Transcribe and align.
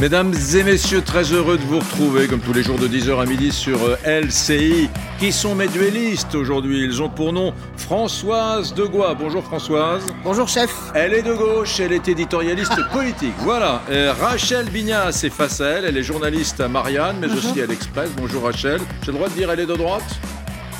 Mesdames 0.00 0.32
et 0.54 0.62
messieurs, 0.62 1.02
très 1.02 1.24
heureux 1.24 1.58
de 1.58 1.62
vous 1.62 1.78
retrouver 1.78 2.26
comme 2.26 2.40
tous 2.40 2.54
les 2.54 2.62
jours 2.62 2.78
de 2.78 2.88
10h 2.88 3.20
à 3.20 3.26
midi 3.26 3.52
sur 3.52 3.78
euh, 3.84 3.96
LCI. 4.22 4.88
Qui 5.18 5.30
sont 5.30 5.54
mes 5.54 5.68
duellistes 5.68 6.34
aujourd'hui 6.34 6.82
Ils 6.84 7.02
ont 7.02 7.10
pour 7.10 7.34
nom 7.34 7.52
Françoise 7.76 8.72
Degois. 8.72 9.12
Bonjour 9.12 9.44
Françoise. 9.44 10.02
Bonjour 10.24 10.48
chef. 10.48 10.74
Elle 10.94 11.12
est 11.12 11.22
de 11.22 11.34
gauche, 11.34 11.80
elle 11.80 11.92
est 11.92 12.08
éditorialiste 12.08 12.80
politique. 12.92 13.34
Voilà. 13.40 13.82
Euh, 13.90 14.14
Rachel 14.18 14.70
Bignas 14.70 15.20
est 15.22 15.28
face 15.28 15.60
à 15.60 15.66
elle. 15.66 15.84
Elle 15.84 15.98
est 15.98 16.02
journaliste 16.02 16.60
à 16.60 16.68
Marianne, 16.68 17.16
mais 17.20 17.30
aussi 17.30 17.60
à 17.60 17.66
l'Express. 17.66 18.08
Bonjour 18.16 18.44
Rachel. 18.44 18.80
J'ai 19.02 19.12
le 19.12 19.18
droit 19.18 19.28
de 19.28 19.34
dire 19.34 19.50
elle 19.50 19.60
est 19.60 19.66
de 19.66 19.76
droite? 19.76 20.18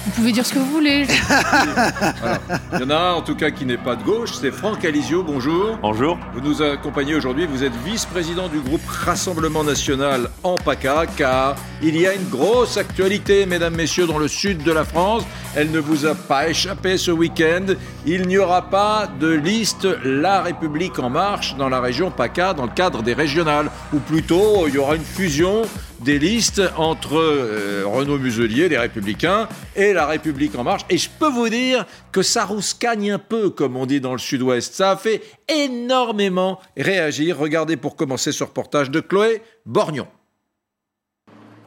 Vous 0.05 0.11
pouvez 0.13 0.33
dire 0.33 0.47
ce 0.47 0.55
que 0.55 0.59
vous 0.59 0.71
voulez. 0.71 1.07
Il 2.73 2.81
y 2.81 2.85
en 2.85 2.91
a 2.91 2.97
un 2.97 3.13
en 3.13 3.23
tout 3.23 3.35
cas 3.35 3.51
qui 3.51 3.67
n'est 3.67 3.77
pas 3.77 3.97
de 3.97 4.03
gauche, 4.03 4.33
c'est 4.41 4.51
Franck 4.51 4.85
Alizio, 4.85 5.23
bonjour. 5.23 5.79
Bonjour. 5.83 6.19
Vous 6.35 6.41
nous 6.41 6.63
accompagnez 6.63 7.15
aujourd'hui, 7.15 7.47
vous 7.47 7.65
êtes 7.65 7.77
vice-président 7.85 8.49
du 8.49 8.61
groupe 8.61 8.87
Rassemblement 8.87 9.63
National 9.63 10.31
en 10.43 10.57
PACA, 10.57 11.07
car 11.17 11.57
il 11.83 12.01
y 12.01 12.07
a 12.07 12.15
une 12.15 12.29
grosse 12.29 12.77
actualité, 12.77 13.47
mesdames, 13.47 13.75
messieurs, 13.75 14.07
dans 14.07 14.19
le 14.19 14.29
sud 14.29 14.63
de 14.63 14.73
la 14.73 14.85
France. 14.85 15.25
Elle 15.55 15.71
ne 15.71 15.81
vous 15.81 16.07
a 16.07 16.15
pas 16.15 16.49
échappé 16.49 16.97
ce 16.97 17.11
week-end. 17.11 17.67
Il 18.07 18.27
n'y 18.27 18.39
aura 18.39 18.71
pas 18.71 19.09
de 19.21 19.29
liste 19.29 19.87
La 20.05 20.43
République 20.43 20.99
en 20.99 21.11
marche 21.11 21.57
dans 21.57 21.69
la 21.69 21.81
région 21.81 22.11
PACA 22.11 22.55
dans 22.55 22.67
le 22.67 22.73
cadre 22.73 23.03
des 23.03 23.15
régionales, 23.15 23.71
ou 23.93 23.99
plutôt 23.99 24.67
il 24.69 24.75
y 24.75 24.79
aura 24.79 24.97
une 24.97 25.05
fusion 25.05 25.63
des 26.01 26.19
listes 26.19 26.63
entre 26.77 27.17
euh, 27.17 27.85
Renaud 27.87 28.19
Muselier, 28.19 28.69
les 28.69 28.79
Républicains, 28.79 29.49
et 29.77 29.93
La 29.93 30.07
République 30.07 30.57
en 30.57 30.65
marche. 30.65 30.83
Et 30.89 30.97
je 30.97 31.11
peux 31.11 31.29
vous 31.29 31.49
dire 31.49 31.87
que 32.13 32.23
ça 32.23 32.45
rouscagne 32.45 33.13
un 33.13 33.19
peu, 33.19 33.51
comme 33.51 33.77
on 33.77 33.87
dit 33.87 34.01
dans 34.01 34.13
le 34.13 34.19
sud-ouest. 34.19 34.75
Ça 34.75 34.93
a 34.93 34.97
fait 34.97 35.23
énormément 35.49 36.59
réagir. 36.77 37.39
Regardez 37.39 37.77
pour 37.77 37.97
commencer 37.97 38.33
ce 38.33 38.45
reportage 38.45 38.91
de 38.91 39.01
Chloé 39.01 39.43
Borgnon. 39.67 40.07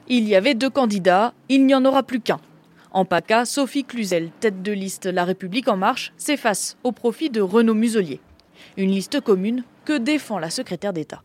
Il 0.07 0.27
y 0.27 0.35
avait 0.35 0.55
deux 0.55 0.69
candidats, 0.69 1.33
il 1.47 1.65
n'y 1.65 1.75
en 1.75 1.85
aura 1.85 2.03
plus 2.03 2.19
qu'un. 2.19 2.39
En 2.91 3.05
PACA, 3.05 3.45
Sophie 3.45 3.85
Cluzel, 3.85 4.29
tête 4.39 4.61
de 4.61 4.71
liste 4.71 5.05
La 5.05 5.23
République 5.25 5.67
en 5.67 5.77
marche, 5.77 6.11
s'efface 6.17 6.77
au 6.83 6.91
profit 6.91 7.29
de 7.29 7.41
Renaud 7.41 7.73
Muselier. 7.73 8.19
Une 8.77 8.91
liste 8.91 9.21
commune 9.21 9.63
que 9.85 9.97
défend 9.97 10.39
la 10.39 10.49
secrétaire 10.49 10.93
d'État. 10.93 11.23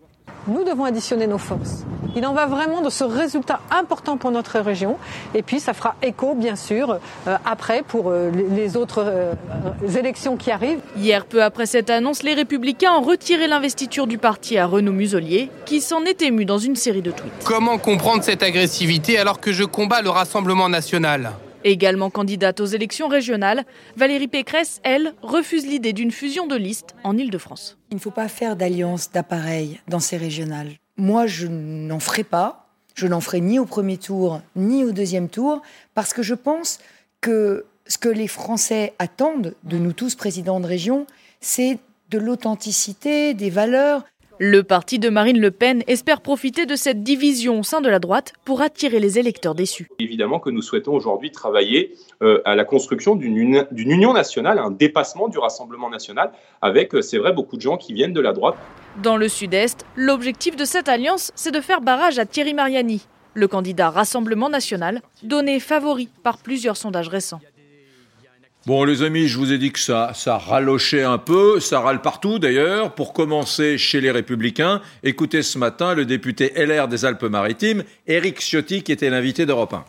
Nous 0.48 0.64
devons 0.64 0.84
additionner 0.84 1.27
nos 1.27 1.38
forces. 1.38 1.84
Il 2.16 2.24
en 2.27 2.32
va 2.32 2.46
vraiment 2.46 2.80
de 2.80 2.88
ce 2.88 3.04
résultat 3.04 3.60
important 3.70 4.16
pour 4.16 4.30
notre 4.30 4.58
région. 4.60 4.96
Et 5.34 5.42
puis, 5.42 5.60
ça 5.60 5.74
fera 5.74 5.94
écho, 6.02 6.34
bien 6.34 6.56
sûr, 6.56 6.98
euh, 7.27 7.36
après 7.44 7.82
pour 7.86 8.08
euh, 8.08 8.30
les 8.30 8.77
autres 8.77 9.05
euh, 9.06 9.34
élections 9.96 10.36
qui 10.36 10.50
arrivent. 10.50 10.80
Hier, 10.96 11.27
peu 11.27 11.42
après 11.42 11.66
cette 11.66 11.90
annonce, 11.90 12.22
les 12.22 12.34
Républicains 12.34 12.92
ont 12.92 13.02
retiré 13.02 13.46
l'investiture 13.46 14.06
du 14.06 14.16
parti 14.16 14.56
à 14.56 14.66
Renaud 14.66 14.92
Muselier, 14.92 15.50
qui 15.66 15.80
s'en 15.80 16.02
est 16.05 16.22
ému 16.22 16.46
dans 16.46 16.58
une 16.58 16.77
série 16.77 17.02
de 17.02 17.10
tweets. 17.10 17.44
Comment 17.44 17.77
comprendre 17.77 18.24
cette 18.24 18.42
agressivité 18.42 19.18
alors 19.18 19.40
que 19.40 19.52
je 19.52 19.64
combats 19.64 20.00
le 20.00 20.10
Rassemblement 20.10 20.70
national? 20.70 21.33
Également 21.64 22.11
candidate 22.11 22.61
aux 22.61 22.67
élections 22.67 23.09
régionales, 23.09 23.64
Valérie 23.97 24.28
Pécresse, 24.28 24.81
elle, 24.84 25.14
refuse 25.23 25.67
l'idée 25.67 25.92
d'une 25.92 26.12
fusion 26.12 26.47
de 26.47 26.56
listes 26.56 26.95
en 27.05 27.17
Ile-de-France. 27.17 27.78
Il 27.91 27.97
ne 27.97 28.01
faut 28.01 28.11
pas 28.11 28.28
faire 28.28 28.56
d'alliance 28.56 29.11
d'appareil 29.11 29.81
dans 29.89 30.01
ces 30.01 30.17
régionales. 30.17 30.73
Moi, 30.97 31.27
je 31.27 31.47
n'en 31.47 32.01
ferai 32.01 32.25
pas. 32.25 32.67
Je 32.95 33.06
n'en 33.06 33.20
ferai 33.20 33.41
ni 33.41 33.61
au 33.61 33.64
premier 33.64 33.97
tour, 33.97 34.41
ni 34.56 34.84
au 34.84 34.91
deuxième 34.91 35.29
tour, 35.29 35.62
parce 35.95 36.12
que 36.12 36.23
je 36.23 36.34
pense 36.34 36.81
que 37.20 37.64
ce 37.86 37.97
que 37.97 38.09
les 38.09 38.27
Français 38.27 38.92
attendent 38.98 39.55
de 39.62 39.79
nous 39.79 39.92
tous, 39.92 40.14
présidents 40.14 40.61
de 40.61 40.67
région, 40.67 41.06
c'est 41.41 41.79
de 42.11 42.19
l'authenticité, 42.19 43.34
des 43.34 43.51
valeurs. 43.51 44.05
Le 44.41 44.62
parti 44.62 45.00
de 45.00 45.08
Marine 45.08 45.41
Le 45.41 45.50
Pen 45.50 45.83
espère 45.89 46.20
profiter 46.20 46.64
de 46.64 46.77
cette 46.77 47.03
division 47.03 47.58
au 47.58 47.62
sein 47.64 47.81
de 47.81 47.89
la 47.89 47.98
droite 47.98 48.34
pour 48.45 48.62
attirer 48.62 49.00
les 49.00 49.19
électeurs 49.19 49.56
déçus. 49.56 49.89
Évidemment 49.98 50.39
que 50.39 50.48
nous 50.48 50.62
souhaitons 50.62 50.92
aujourd'hui 50.92 51.33
travailler 51.33 51.96
euh, 52.23 52.40
à 52.45 52.55
la 52.55 52.64
construction 52.64 53.17
d'une 53.17 53.36
union 53.36 54.12
nationale, 54.12 54.61
un 54.61 54.70
dépassement 54.70 55.27
du 55.27 55.39
Rassemblement 55.39 55.90
national, 55.90 56.30
avec, 56.62 56.95
euh, 56.95 57.02
c'est 57.02 57.18
vrai, 57.18 57.33
beaucoup 57.33 57.57
de 57.57 57.62
gens 57.62 57.77
qui 57.77 57.92
viennent 57.92 58.12
de 58.12 58.20
la 58.20 58.33
droite. 58.33 58.55
Dans 59.02 59.17
le 59.17 59.27
sud-est, 59.27 59.85
l'objectif 59.96 60.55
de 60.55 60.64
cette 60.64 60.89
alliance, 60.89 61.33
c'est 61.35 61.52
de 61.52 61.61
faire 61.61 61.80
barrage 61.80 62.20
à 62.20 62.24
Thierry 62.24 62.55
Mariani, 62.55 63.08
le 63.35 63.48
candidat 63.48 63.91
Rassemblement 63.91 64.51
national, 64.51 65.02
donné 65.24 65.58
favori 65.58 66.11
par 66.23 66.39
plusieurs 66.39 66.77
sondages 66.77 67.08
récents. 67.08 67.41
Bon, 68.67 68.85
les 68.85 69.02
amis, 69.02 69.29
je 69.29 69.39
vous 69.39 69.52
ai 69.52 69.58
dit 69.58 69.73
que 69.73 69.79
ça, 69.79 70.13
ralochait 70.27 71.02
un 71.02 71.17
peu, 71.17 71.58
ça 71.61 71.80
râle 71.80 72.02
partout 72.02 72.39
d'ailleurs. 72.39 72.95
Pour 72.95 73.13
commencer, 73.13 73.79
chez 73.79 74.01
les 74.01 74.11
Républicains, 74.11 74.83
écoutez 75.02 75.42
ce 75.42 75.58
matin 75.58 75.95
le 75.95 76.05
député 76.05 76.52
LR 76.55 76.89
des 76.89 77.05
Alpes-Maritimes, 77.05 77.85
Éric 78.07 78.41
Ciotti, 78.41 78.83
qui 78.83 78.92
était 78.92 79.11
l'invité 79.11 79.47
d'Europe 79.47 79.73
1. 79.73 79.85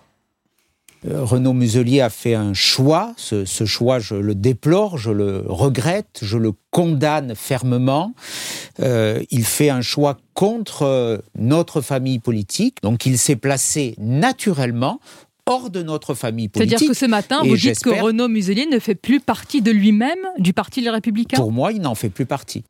Euh, 1.08 1.24
Renaud 1.24 1.53
Muselier 1.53 2.02
a 2.02 2.09
fait 2.09 2.35
un 2.35 2.53
choix. 2.53 3.13
Ce, 3.18 3.46
ce, 3.46 3.66
choix, 3.66 4.00
je 4.00 4.16
le 4.16 4.35
déplore, 4.35 4.97
je 4.97 5.12
le 5.12 5.44
regrette, 5.46 6.19
je 6.22 6.38
le 6.38 6.52
condamne 6.72 7.35
fermement. 7.35 8.13
Euh, 8.81 9.24
il 9.31 9.46
fait 9.46 9.69
un 9.69 9.81
choix 9.81 10.18
contre 10.34 10.84
euh, 10.84 11.18
notre 11.38 11.81
famille 11.81 12.19
politique. 12.19 12.78
Donc 12.81 13.06
il 13.06 13.18
s'est 13.18 13.38
placé 13.38 13.96
naturellement 13.97 15.00
hors 15.49 15.69
de 15.69 15.81
notre 15.83 16.13
famille 16.13 16.47
politique. 16.47 16.77
C'est-à-dire 16.77 16.89
que 16.89 16.97
ce 16.97 17.05
matin, 17.05 17.41
vous 17.43 17.57
dites 17.57 17.79
que 17.79 17.89
Renaud 17.89 18.27
Muselier 18.27 18.65
ne 18.67 18.79
fait 18.79 18.95
plus 18.95 19.19
partie 19.19 19.61
de 19.61 19.71
lui-même, 19.71 20.19
du 20.37 20.53
Parti 20.53 20.81
Les 20.81 20.89
Républicains 20.89 21.37
Pour 21.37 21.51
moi, 21.51 21.71
il 21.71 21.81
n'en 21.81 21.95
fait 21.95 22.09
plus 22.09 22.25
partie. 22.25 22.63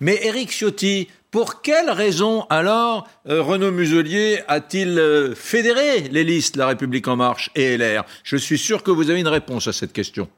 Mais 0.00 0.18
Éric 0.24 0.50
Ciotti, 0.50 1.08
pour 1.30 1.62
quelle 1.62 1.90
raison 1.90 2.46
alors 2.50 3.06
euh, 3.28 3.42
Renaud 3.42 3.70
Muselier 3.70 4.40
a-t-il 4.48 4.98
euh, 4.98 5.34
fédéré 5.34 6.08
les 6.10 6.24
listes 6.24 6.56
La 6.56 6.66
République 6.66 7.06
En 7.06 7.16
Marche 7.16 7.50
et 7.54 7.76
LR 7.76 8.04
Je 8.24 8.36
suis 8.36 8.58
sûr 8.58 8.82
que 8.82 8.90
vous 8.90 9.10
avez 9.10 9.20
une 9.20 9.28
réponse 9.28 9.68
à 9.68 9.72
cette 9.72 9.92
question. 9.92 10.28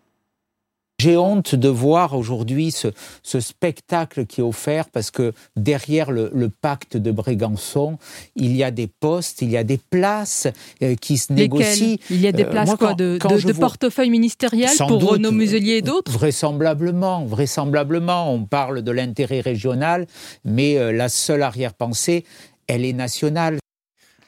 J'ai 0.99 1.19
honte 1.19 1.55
de 1.55 1.69
voir 1.69 2.15
aujourd'hui 2.15 2.71
ce, 2.71 2.89
ce, 3.23 3.39
spectacle 3.39 4.25
qui 4.25 4.41
est 4.41 4.45
offert 4.45 4.89
parce 4.89 5.11
que 5.11 5.35
derrière 5.55 6.11
le, 6.11 6.31
le, 6.35 6.49
pacte 6.49 6.97
de 6.97 7.11
Brégançon, 7.11 7.99
il 8.35 8.57
y 8.57 8.65
a 8.65 8.71
des 8.71 8.87
postes, 8.87 9.43
il 9.43 9.51
y 9.51 9.59
a 9.59 9.65
des 9.65 9.77
places 9.77 10.49
euh, 10.83 10.95
qui 10.95 11.19
se 11.19 11.35
négocient. 11.35 11.97
Il 12.09 12.21
y 12.23 12.27
a 12.27 12.33
des 12.33 12.45
euh, 12.45 12.51
places 12.51 12.75
quoi, 12.77 12.95
de, 12.95 13.19
de, 13.19 13.47
de 13.47 13.53
portefeuille 13.53 14.09
ministériel 14.09 14.71
pour 14.79 14.97
doute, 14.97 15.11
Renaud 15.11 15.33
Muselier 15.33 15.75
et 15.75 15.83
d'autres 15.83 16.11
Vraisemblablement, 16.11 17.27
vraisemblablement. 17.27 18.33
On 18.33 18.45
parle 18.45 18.81
de 18.81 18.91
l'intérêt 18.91 19.41
régional, 19.41 20.07
mais 20.47 20.79
euh, 20.79 20.93
la 20.93 21.11
seule 21.11 21.43
arrière-pensée, 21.43 22.25
elle 22.69 22.87
est 22.87 22.95
nationale. 22.95 23.59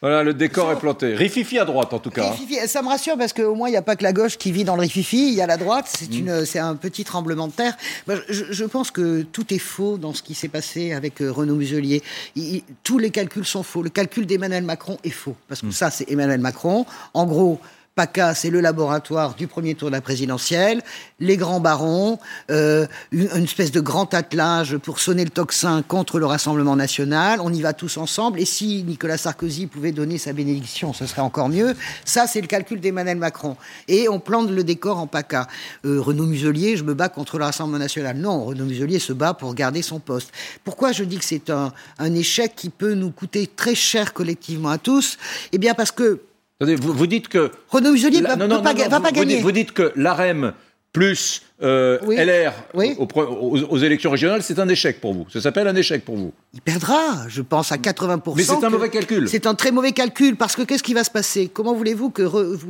Voilà, 0.01 0.23
le 0.23 0.33
décor 0.33 0.71
est 0.71 0.79
planté. 0.79 1.15
Rififi 1.15 1.59
à 1.59 1.65
droite, 1.65 1.93
en 1.93 1.99
tout 1.99 2.11
cas. 2.11 2.31
Rififi, 2.31 2.69
ça 2.69 2.83
me 2.83 2.89
rassure 2.89 3.17
parce 3.19 3.33
qu'au 3.33 3.55
moins, 3.55 3.69
il 3.69 3.73
n'y 3.73 3.77
a 3.77 3.83
pas 3.83 3.97
que 3.97 4.05
la 4.05 4.13
gauche 4.13 4.39
qui 4.39 4.53
vit 4.53 4.65
dans 4.65 4.77
le 4.77 4.83
rififi, 4.83 5.29
il 5.29 5.35
y 5.35 5.43
a 5.43 5.47
la 5.47 5.57
droite. 5.57 5.87
C'est 5.89 6.09
mm. 6.09 6.45
c'est 6.45 6.61
un 6.61 6.77
petit 6.77 7.05
tremblement 7.05 7.49
de 7.49 7.53
terre. 7.53 7.77
Je, 8.29 8.45
je, 8.51 8.65
pense 8.65 8.91
que 8.91 9.23
tout 9.23 9.53
est 9.53 9.59
faux 9.59 9.99
dans 9.99 10.15
ce 10.15 10.23
qui 10.23 10.35
s'est 10.35 10.49
passé 10.49 10.93
avec 10.93 11.21
euh, 11.21 11.33
Renaud 11.33 11.57
Muselier. 11.57 12.03
Il, 12.37 12.63
tous 12.85 12.99
les 12.99 13.11
calculs 13.11 13.47
sont 13.47 13.63
faux. 13.63 13.83
Le 13.83 13.91
calcul 13.91 14.27
d'Emmanuel 14.27 14.63
Macron 14.63 14.99
est 15.03 15.11
faux. 15.11 15.37
Parce 15.49 15.63
que 15.63 15.67
mm. 15.67 15.73
ça, 15.73 15.91
c'est 15.91 16.11
Emmanuel 16.11 16.41
Macron. 16.41 16.87
En 17.15 17.27
gros, 17.27 17.61
PACA, 17.99 18.33
c'est 18.33 18.51
le 18.51 18.61
laboratoire 18.61 19.35
du 19.35 19.49
premier 19.49 19.75
tour 19.75 19.89
de 19.89 19.93
la 19.93 20.01
présidentielle, 20.01 20.83
les 21.19 21.37
grands 21.37 21.59
barons, 21.59 22.21
euh, 22.49 22.87
une, 23.11 23.43
espèce 23.43 23.73
de 23.73 23.81
grand 23.81 24.15
attelage 24.15 24.77
pour 24.77 25.01
sonner 25.01 25.25
le 25.25 25.31
tocsin 25.31 25.83
contre 25.83 26.21
le 26.21 26.27
Rassemblement 26.27 26.77
national. 26.77 27.41
On 27.43 27.53
y 27.53 27.61
va 27.61 27.73
tous 27.73 27.97
ensemble. 27.97 28.39
Et 28.39 28.45
si 28.45 28.85
Nicolas 28.85 29.17
Sarkozy 29.17 29.67
pouvait 29.67 29.91
donner 29.91 30.17
sa 30.17 30.33
bénédiction, 30.33 30.93
ce 30.93 31.07
serait 31.07 31.23
encore 31.23 31.49
mieux. 31.49 31.75
Ça, 32.05 32.29
c'est 32.29 32.41
le 32.41 32.47
calcul 32.47 32.79
d'Emmanuel 32.79 33.17
Macron. 33.17 33.57
Et 33.89 34.09
on 34.09 34.21
plante 34.21 34.49
le 34.49 34.63
décor 34.63 34.99
en 34.99 35.09
PACA. 35.09 35.49
Euh, 35.85 36.01
Renaud 36.01 36.27
Muselier, 36.27 36.77
je 36.77 36.85
me 36.85 36.95
bats 36.95 37.09
contre 37.09 37.37
le 37.37 37.47
Rassemblement 37.47 37.81
national. 37.81 38.17
Non, 38.17 38.45
Renaud 38.45 38.67
Muselier 38.67 39.01
se 39.01 39.13
bat 39.13 39.35
pour 39.35 39.57
garder 39.57 39.83
son 39.83 39.99
poste. 39.99 40.31
Pourquoi 40.63 40.93
je 40.93 41.03
dis 41.03 41.19
que 41.19 41.25
c'est 41.25 41.51
un 41.51 42.15
échec 42.15 42.53
qui 42.55 42.71
peut 42.71 42.95
nous 42.95 43.11
coûter 43.11 43.49
très 43.49 43.75
cher 43.75 44.13
collectivement 44.13 44.69
à 44.69 44.79
tous? 44.79 45.19
Eh 45.51 45.59
bien, 45.59 45.75
parce 45.75 45.91
que 45.91 46.21
vous, 46.61 46.93
vous, 46.93 47.07
dites 47.07 47.29
que. 47.29 47.51
Renaud 47.69 47.93
Muselier 47.93 48.21
ne 48.21 48.27
va, 48.27 48.61
pas, 48.61 48.75
va 48.75 49.01
pas 49.01 49.13
gagner. 49.13 49.41
vous 49.41 49.53
dites 49.53 49.73
que 49.73 49.93
l'AREM 49.95 50.55
plus 50.93 51.43
euh, 51.61 51.99
LR 52.03 52.53
Aux, 52.75 53.79
élections 53.79 54.11
régionales, 54.11 54.43
c'est 54.43 54.59
un 54.61 54.69
échec 54.69 55.01
pour 55.01 55.13
vous. 55.13 55.27
Ça 55.29 55.41
s'appelle 55.41 55.67
un 55.67 55.75
échec 55.75 56.05
pour 56.05 56.17
vous. 56.17 56.33
Il 56.55 56.61
perdra, 56.61 57.27
je 57.29 57.43
pense, 57.43 57.73
à 57.73 57.77
80%. 57.77 58.35
Mais 58.37 58.43
c'est 58.45 58.65
un 58.65 58.71
mauvais 58.71 58.91
calcul. 58.91 59.29
C'est 59.29 59.47
un 59.47 59.55
très 59.55 59.73
mauvais 59.73 59.93
calcul, 59.93 60.37
parce 60.37 60.55
que 60.55 60.63
qu'est-ce 60.63 60.85
qui 60.85 60.95
va 60.95 61.03
se 61.03 61.11
passer? 61.11 61.51
Comment 61.53 61.75
voulez-vous 61.75 62.11
que 62.11 62.23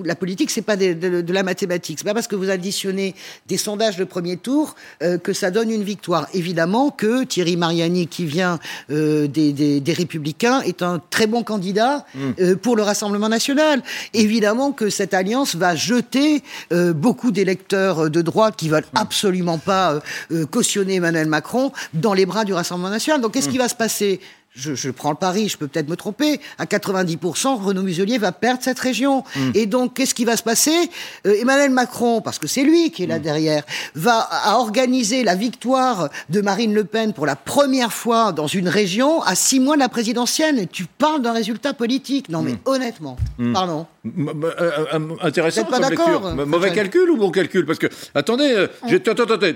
la 0.05 0.15
politique, 0.15 0.51
c'est 0.51 0.63
pas 0.63 0.77
de, 0.77 0.95
de, 0.95 1.33
la 1.33 1.43
mathématique? 1.43 1.99
C'est 1.99 2.05
pas 2.05 2.15
parce 2.15 2.29
que 2.29 2.37
vous 2.37 2.49
additionnez 2.49 3.15
des 3.47 3.59
sondages 3.59 3.97
de 3.99 4.05
premier 4.05 4.37
tour 4.39 4.75
euh, 5.03 5.19
que 5.19 5.33
ça 5.33 5.51
donne 5.51 5.71
une 5.71 5.85
victoire. 5.85 6.27
Évidemment 6.33 6.91
que 6.91 7.25
Thierry 7.25 7.57
Mariani, 7.57 8.07
qui 8.07 8.25
vient 8.25 8.59
euh, 8.91 9.27
des, 9.27 9.53
des, 9.53 9.81
des, 9.81 9.93
Républicains, 9.93 10.61
est 10.63 10.83
un 10.83 11.01
très 11.11 11.27
bon 11.27 11.43
candidat 11.43 12.07
euh, 12.41 12.57
pour 12.57 12.75
le 12.75 12.83
Rassemblement 12.83 13.29
national. 13.29 13.83
Évidemment 14.15 14.73
que 14.73 14.89
cette 14.89 15.13
alliance 15.13 15.57
va 15.57 15.75
jeter 15.75 16.43
beaucoup 16.71 17.31
d'électeurs 17.31 18.11
de 18.11 18.23
droite 18.23 18.55
qui 18.57 18.69
veulent 18.81 18.91
absolument 18.95 19.59
pas 19.59 19.93
euh, 19.93 20.01
euh, 20.33 20.47
cautionner 20.47 20.97
Emmanuel 20.97 21.29
Macron 21.29 21.73
dans 21.95 22.15
les 22.15 22.27
bras 22.27 22.45
du 22.45 22.53
Rassemblement 22.53 22.91
national. 22.91 23.21
Donc 23.21 23.33
qu'est-ce 23.33 23.49
qui 23.49 23.59
va 23.59 23.69
se 23.69 23.75
passer? 23.75 24.21
Je, 24.55 24.91
prends 24.91 25.11
le 25.11 25.17
pari, 25.17 25.49
je 25.49 25.57
peux 25.57 25.69
peut-être 25.69 25.89
me 25.89 25.97
tromper, 25.97 26.41
à 26.59 26.65
90%, 26.65 27.63
Renaud 27.63 27.83
Muselier 27.83 28.19
va 28.19 28.33
perdre 28.33 28.63
cette 28.63 28.79
région. 28.79 29.25
Hmm. 29.37 29.51
Et 29.55 29.67
donc, 29.67 29.95
qu'est-ce 29.95 30.15
qui 30.15 30.25
va 30.25 30.37
se 30.37 30.43
passer? 30.43 30.91
Euh, 31.27 31.41
Emmanuel 31.41 31.71
Macron, 31.71 32.21
parce 32.21 32.39
que 32.39 32.47
c'est 32.47 32.65
lui 32.65 32.91
qui 32.91 33.05
est 33.05 33.07
là 33.07 33.19
hmm. 33.19 33.23
derrière, 33.23 33.63
va 33.95 34.29
organiser 34.55 35.23
la 35.23 35.35
victoire 35.35 36.09
de 36.29 36.41
Marine 36.41 36.75
Le 36.75 36.85
Pen 36.85 37.13
pour 37.13 37.27
la 37.27 37.37
première 37.37 37.93
fois 37.93 38.33
dans 38.33 38.47
une 38.47 38.69
région 38.69 39.23
à 39.23 39.35
six 39.35 39.61
mois 39.61 39.77
de 39.77 39.81
la 39.81 39.89
présidentielle. 39.89 40.59
Et 40.59 40.67
tu 40.67 40.87
parles 40.87 41.23
d'un 41.23 41.33
résultat 41.33 41.75
politique. 41.75 42.29
Non, 42.29 42.43
mais 42.43 42.53
hmm. 42.53 42.59
honnêtement, 42.67 43.17
pardon. 43.53 43.87
Euh, 44.07 44.85
euh, 44.95 44.99
intéressant 45.21 45.65
comme 45.65 45.83
lecture. 45.83 46.35
Mauvais 46.47 46.73
calcul 46.73 47.11
ou 47.11 47.17
bon 47.17 47.31
calcul? 47.31 47.67
Parce 47.67 47.79
que, 47.79 47.89
attendez, 48.15 48.67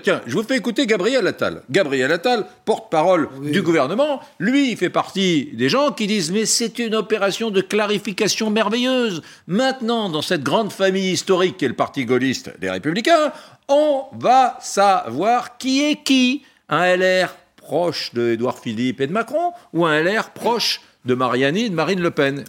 tiens, 0.02 0.20
je 0.26 0.34
vous 0.34 0.42
fais 0.42 0.56
écouter 0.56 0.86
Gabriel 0.86 1.26
Attal. 1.26 1.62
Gabriel 1.70 2.12
Attal, 2.12 2.46
porte-parole 2.64 3.28
du 3.42 3.62
gouvernement, 3.62 4.20
lui, 4.38 4.70
fait 4.82 4.90
partie 4.90 5.50
des 5.52 5.68
gens 5.68 5.92
qui 5.92 6.08
disent 6.08 6.32
mais 6.32 6.44
c'est 6.44 6.80
une 6.80 6.96
opération 6.96 7.50
de 7.50 7.60
clarification 7.60 8.50
merveilleuse. 8.50 9.22
Maintenant, 9.46 10.08
dans 10.08 10.22
cette 10.22 10.42
grande 10.42 10.72
famille 10.72 11.12
historique 11.12 11.56
qu'est 11.56 11.68
le 11.68 11.74
Parti 11.74 12.04
gaulliste 12.04 12.58
des 12.58 12.68
Républicains, 12.68 13.32
on 13.68 14.06
va 14.18 14.58
savoir 14.60 15.56
qui 15.56 15.84
est 15.84 16.02
qui. 16.02 16.42
Un 16.68 16.96
LR 16.96 17.36
proche 17.54 18.12
de 18.12 18.32
Édouard 18.32 18.58
Philippe 18.58 19.00
et 19.00 19.06
de 19.06 19.12
Macron 19.12 19.52
ou 19.72 19.86
un 19.86 20.02
LR 20.02 20.30
proche 20.30 20.80
de 21.04 21.14
Mariani 21.14 21.66
et 21.66 21.70
de 21.70 21.76
Marine 21.76 22.00
Le 22.00 22.10
Pen? 22.10 22.42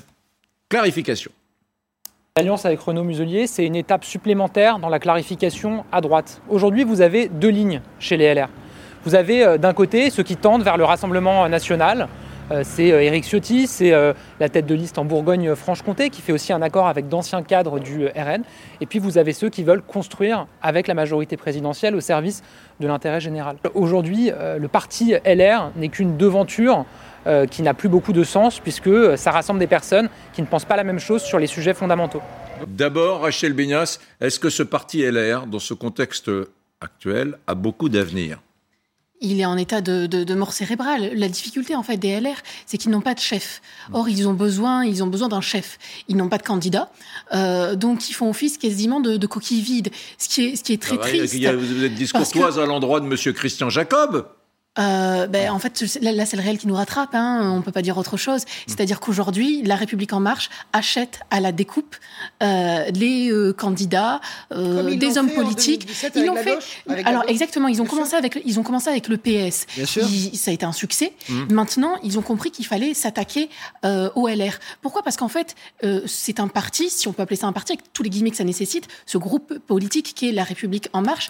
Clarification. 0.69 1.31
L'alliance 2.35 2.65
avec 2.65 2.79
Renaud 2.79 3.03
Muselier, 3.03 3.45
c'est 3.45 3.63
une 3.63 3.75
étape 3.75 4.05
supplémentaire 4.05 4.79
dans 4.79 4.89
la 4.89 4.97
clarification 4.97 5.85
à 5.91 6.01
droite. 6.01 6.41
Aujourd'hui, 6.49 6.83
vous 6.83 7.01
avez 7.01 7.27
deux 7.27 7.49
lignes 7.49 7.83
chez 7.99 8.17
les 8.17 8.33
LR. 8.33 8.49
Vous 9.05 9.15
avez 9.15 9.45
euh, 9.45 9.57
d'un 9.57 9.73
côté 9.73 10.09
ceux 10.09 10.23
qui 10.23 10.37
tendent 10.37 10.63
vers 10.63 10.77
le 10.77 10.85
Rassemblement 10.85 11.47
national, 11.49 12.07
euh, 12.51 12.61
c'est 12.65 12.91
euh, 12.91 13.01
Éric 13.01 13.23
Ciotti, 13.23 13.67
c'est 13.67 13.93
euh, 13.93 14.13
la 14.39 14.49
tête 14.49 14.65
de 14.65 14.75
liste 14.75 14.97
en 14.97 15.05
Bourgogne-Franche-Comté 15.05 16.09
qui 16.09 16.21
fait 16.21 16.33
aussi 16.33 16.51
un 16.51 16.61
accord 16.61 16.87
avec 16.87 17.07
d'anciens 17.07 17.41
cadres 17.41 17.79
du 17.79 18.07
RN. 18.07 18.43
Et 18.81 18.85
puis 18.85 18.99
vous 18.99 19.17
avez 19.17 19.33
ceux 19.33 19.49
qui 19.49 19.63
veulent 19.63 19.81
construire 19.81 20.47
avec 20.61 20.87
la 20.87 20.93
majorité 20.93 21.37
présidentielle 21.37 21.95
au 21.95 22.01
service 22.01 22.43
de 22.79 22.87
l'intérêt 22.87 23.21
général. 23.21 23.57
Aujourd'hui, 23.73 24.31
le 24.57 24.67
parti 24.67 25.13
LR 25.25 25.71
n'est 25.75 25.89
qu'une 25.89 26.17
devanture 26.17 26.85
qui 27.49 27.61
n'a 27.61 27.73
plus 27.73 27.89
beaucoup 27.89 28.11
de 28.11 28.23
sens 28.23 28.59
puisque 28.59 29.17
ça 29.17 29.31
rassemble 29.31 29.59
des 29.59 29.67
personnes 29.67 30.09
qui 30.33 30.41
ne 30.41 30.47
pensent 30.47 30.65
pas 30.65 30.75
la 30.75 30.83
même 30.83 30.99
chose 30.99 31.21
sur 31.21 31.39
les 31.39 31.47
sujets 31.47 31.73
fondamentaux. 31.73 32.21
D'abord, 32.67 33.21
Rachel 33.21 33.53
Bignas, 33.53 33.99
est-ce 34.19 34.39
que 34.39 34.49
ce 34.49 34.63
parti 34.63 35.01
LR, 35.01 35.47
dans 35.47 35.59
ce 35.59 35.73
contexte 35.73 36.29
actuel, 36.81 37.37
a 37.47 37.55
beaucoup 37.55 37.89
d'avenir? 37.89 38.39
Il 39.23 39.39
est 39.39 39.45
en 39.45 39.57
état 39.57 39.81
de, 39.81 40.33
mort 40.35 40.53
cérébrale. 40.53 41.11
La 41.15 41.29
difficulté 41.29 41.75
en 41.75 41.81
fait 41.81 41.97
des 41.97 42.19
LR, 42.19 42.35
c'est 42.67 42.77
qu'ils 42.77 42.91
n'ont 42.91 43.01
pas 43.01 43.15
de 43.15 43.19
chef. 43.19 43.61
Or, 43.93 44.09
ils 44.09 44.27
ont 44.27 44.33
besoin, 44.33 44.85
ils 44.85 45.03
ont 45.03 45.07
besoin 45.07 45.29
d'un 45.29 45.41
chef. 45.41 45.79
Ils 46.07 46.17
n'ont 46.17 46.29
pas 46.29 46.37
de 46.37 46.43
candidat, 46.43 46.91
euh, 47.33 47.75
donc 47.75 48.09
ils 48.09 48.13
font 48.13 48.29
office 48.29 48.57
quasiment 48.57 48.99
de, 48.99 49.17
de 49.17 49.27
coquille 49.27 49.61
vide, 49.61 49.89
ce 50.17 50.29
qui 50.29 50.45
est, 50.45 50.55
ce 50.55 50.63
qui 50.63 50.73
est 50.73 50.81
très 50.81 50.97
triste. 50.97 51.35
vous 51.35 51.83
êtes 51.83 51.95
discourtoise 51.95 52.59
à 52.59 52.65
l'endroit 52.65 52.99
de 52.99 53.05
Monsieur 53.05 53.31
Christian 53.33 53.69
Jacob 53.69 54.27
euh, 54.79 55.27
ben, 55.27 55.51
en 55.51 55.59
fait, 55.59 55.83
là, 56.01 56.25
c'est 56.25 56.37
le 56.37 56.41
réel 56.41 56.57
qui 56.57 56.67
nous 56.67 56.73
rattrape. 56.75 57.13
Hein, 57.13 57.51
on 57.55 57.61
peut 57.61 57.71
pas 57.71 57.81
dire 57.81 57.97
autre 57.97 58.17
chose. 58.17 58.43
C'est-à-dire 58.67 58.99
qu'aujourd'hui, 58.99 59.61
La 59.63 59.75
République 59.75 60.13
en 60.13 60.19
Marche 60.19 60.49
achète 60.73 61.19
à 61.29 61.39
la 61.39 61.51
découpe 61.51 61.95
euh, 62.41 62.85
les 62.93 63.31
euh, 63.31 63.53
candidats, 63.53 64.19
euh, 64.51 64.95
des 64.95 65.17
hommes 65.17 65.29
politiques. 65.29 65.87
Ils 66.15 66.25
l'ont 66.25 66.35
fait. 66.35 66.57
Alors 67.05 67.23
exactement, 67.27 67.67
ils 67.67 67.81
ont 67.81 67.85
commencé 67.85 68.15
avec 68.15 68.41
ils 68.45 68.59
ont 68.59 68.63
commencé 68.63 68.89
avec 68.89 69.07
le 69.07 69.17
PS. 69.17 69.65
ça 69.85 70.51
a 70.51 70.53
été 70.53 70.65
un 70.65 70.71
succès. 70.71 71.13
Mmh. 71.29 71.53
Maintenant, 71.53 71.97
ils 72.03 72.17
ont 72.17 72.21
compris 72.21 72.51
qu'il 72.51 72.65
fallait 72.65 72.93
s'attaquer 72.93 73.49
euh, 73.85 74.09
au 74.15 74.27
LR. 74.27 74.59
Pourquoi? 74.81 75.03
Parce 75.03 75.17
qu'en 75.17 75.27
fait, 75.27 75.55
euh, 75.83 76.01
c'est 76.07 76.39
un 76.39 76.47
parti, 76.47 76.89
si 76.89 77.07
on 77.07 77.13
peut 77.13 77.21
appeler 77.21 77.37
ça 77.37 77.47
un 77.47 77.53
parti, 77.53 77.73
avec 77.73 77.93
tous 77.93 78.03
les 78.03 78.09
guillemets 78.09 78.31
que 78.31 78.37
ça 78.37 78.43
nécessite, 78.43 78.87
ce 79.05 79.17
groupe 79.17 79.59
politique 79.59 80.13
qui 80.15 80.29
est 80.29 80.31
La 80.31 80.43
République 80.43 80.89
en 80.93 81.01
Marche, 81.01 81.29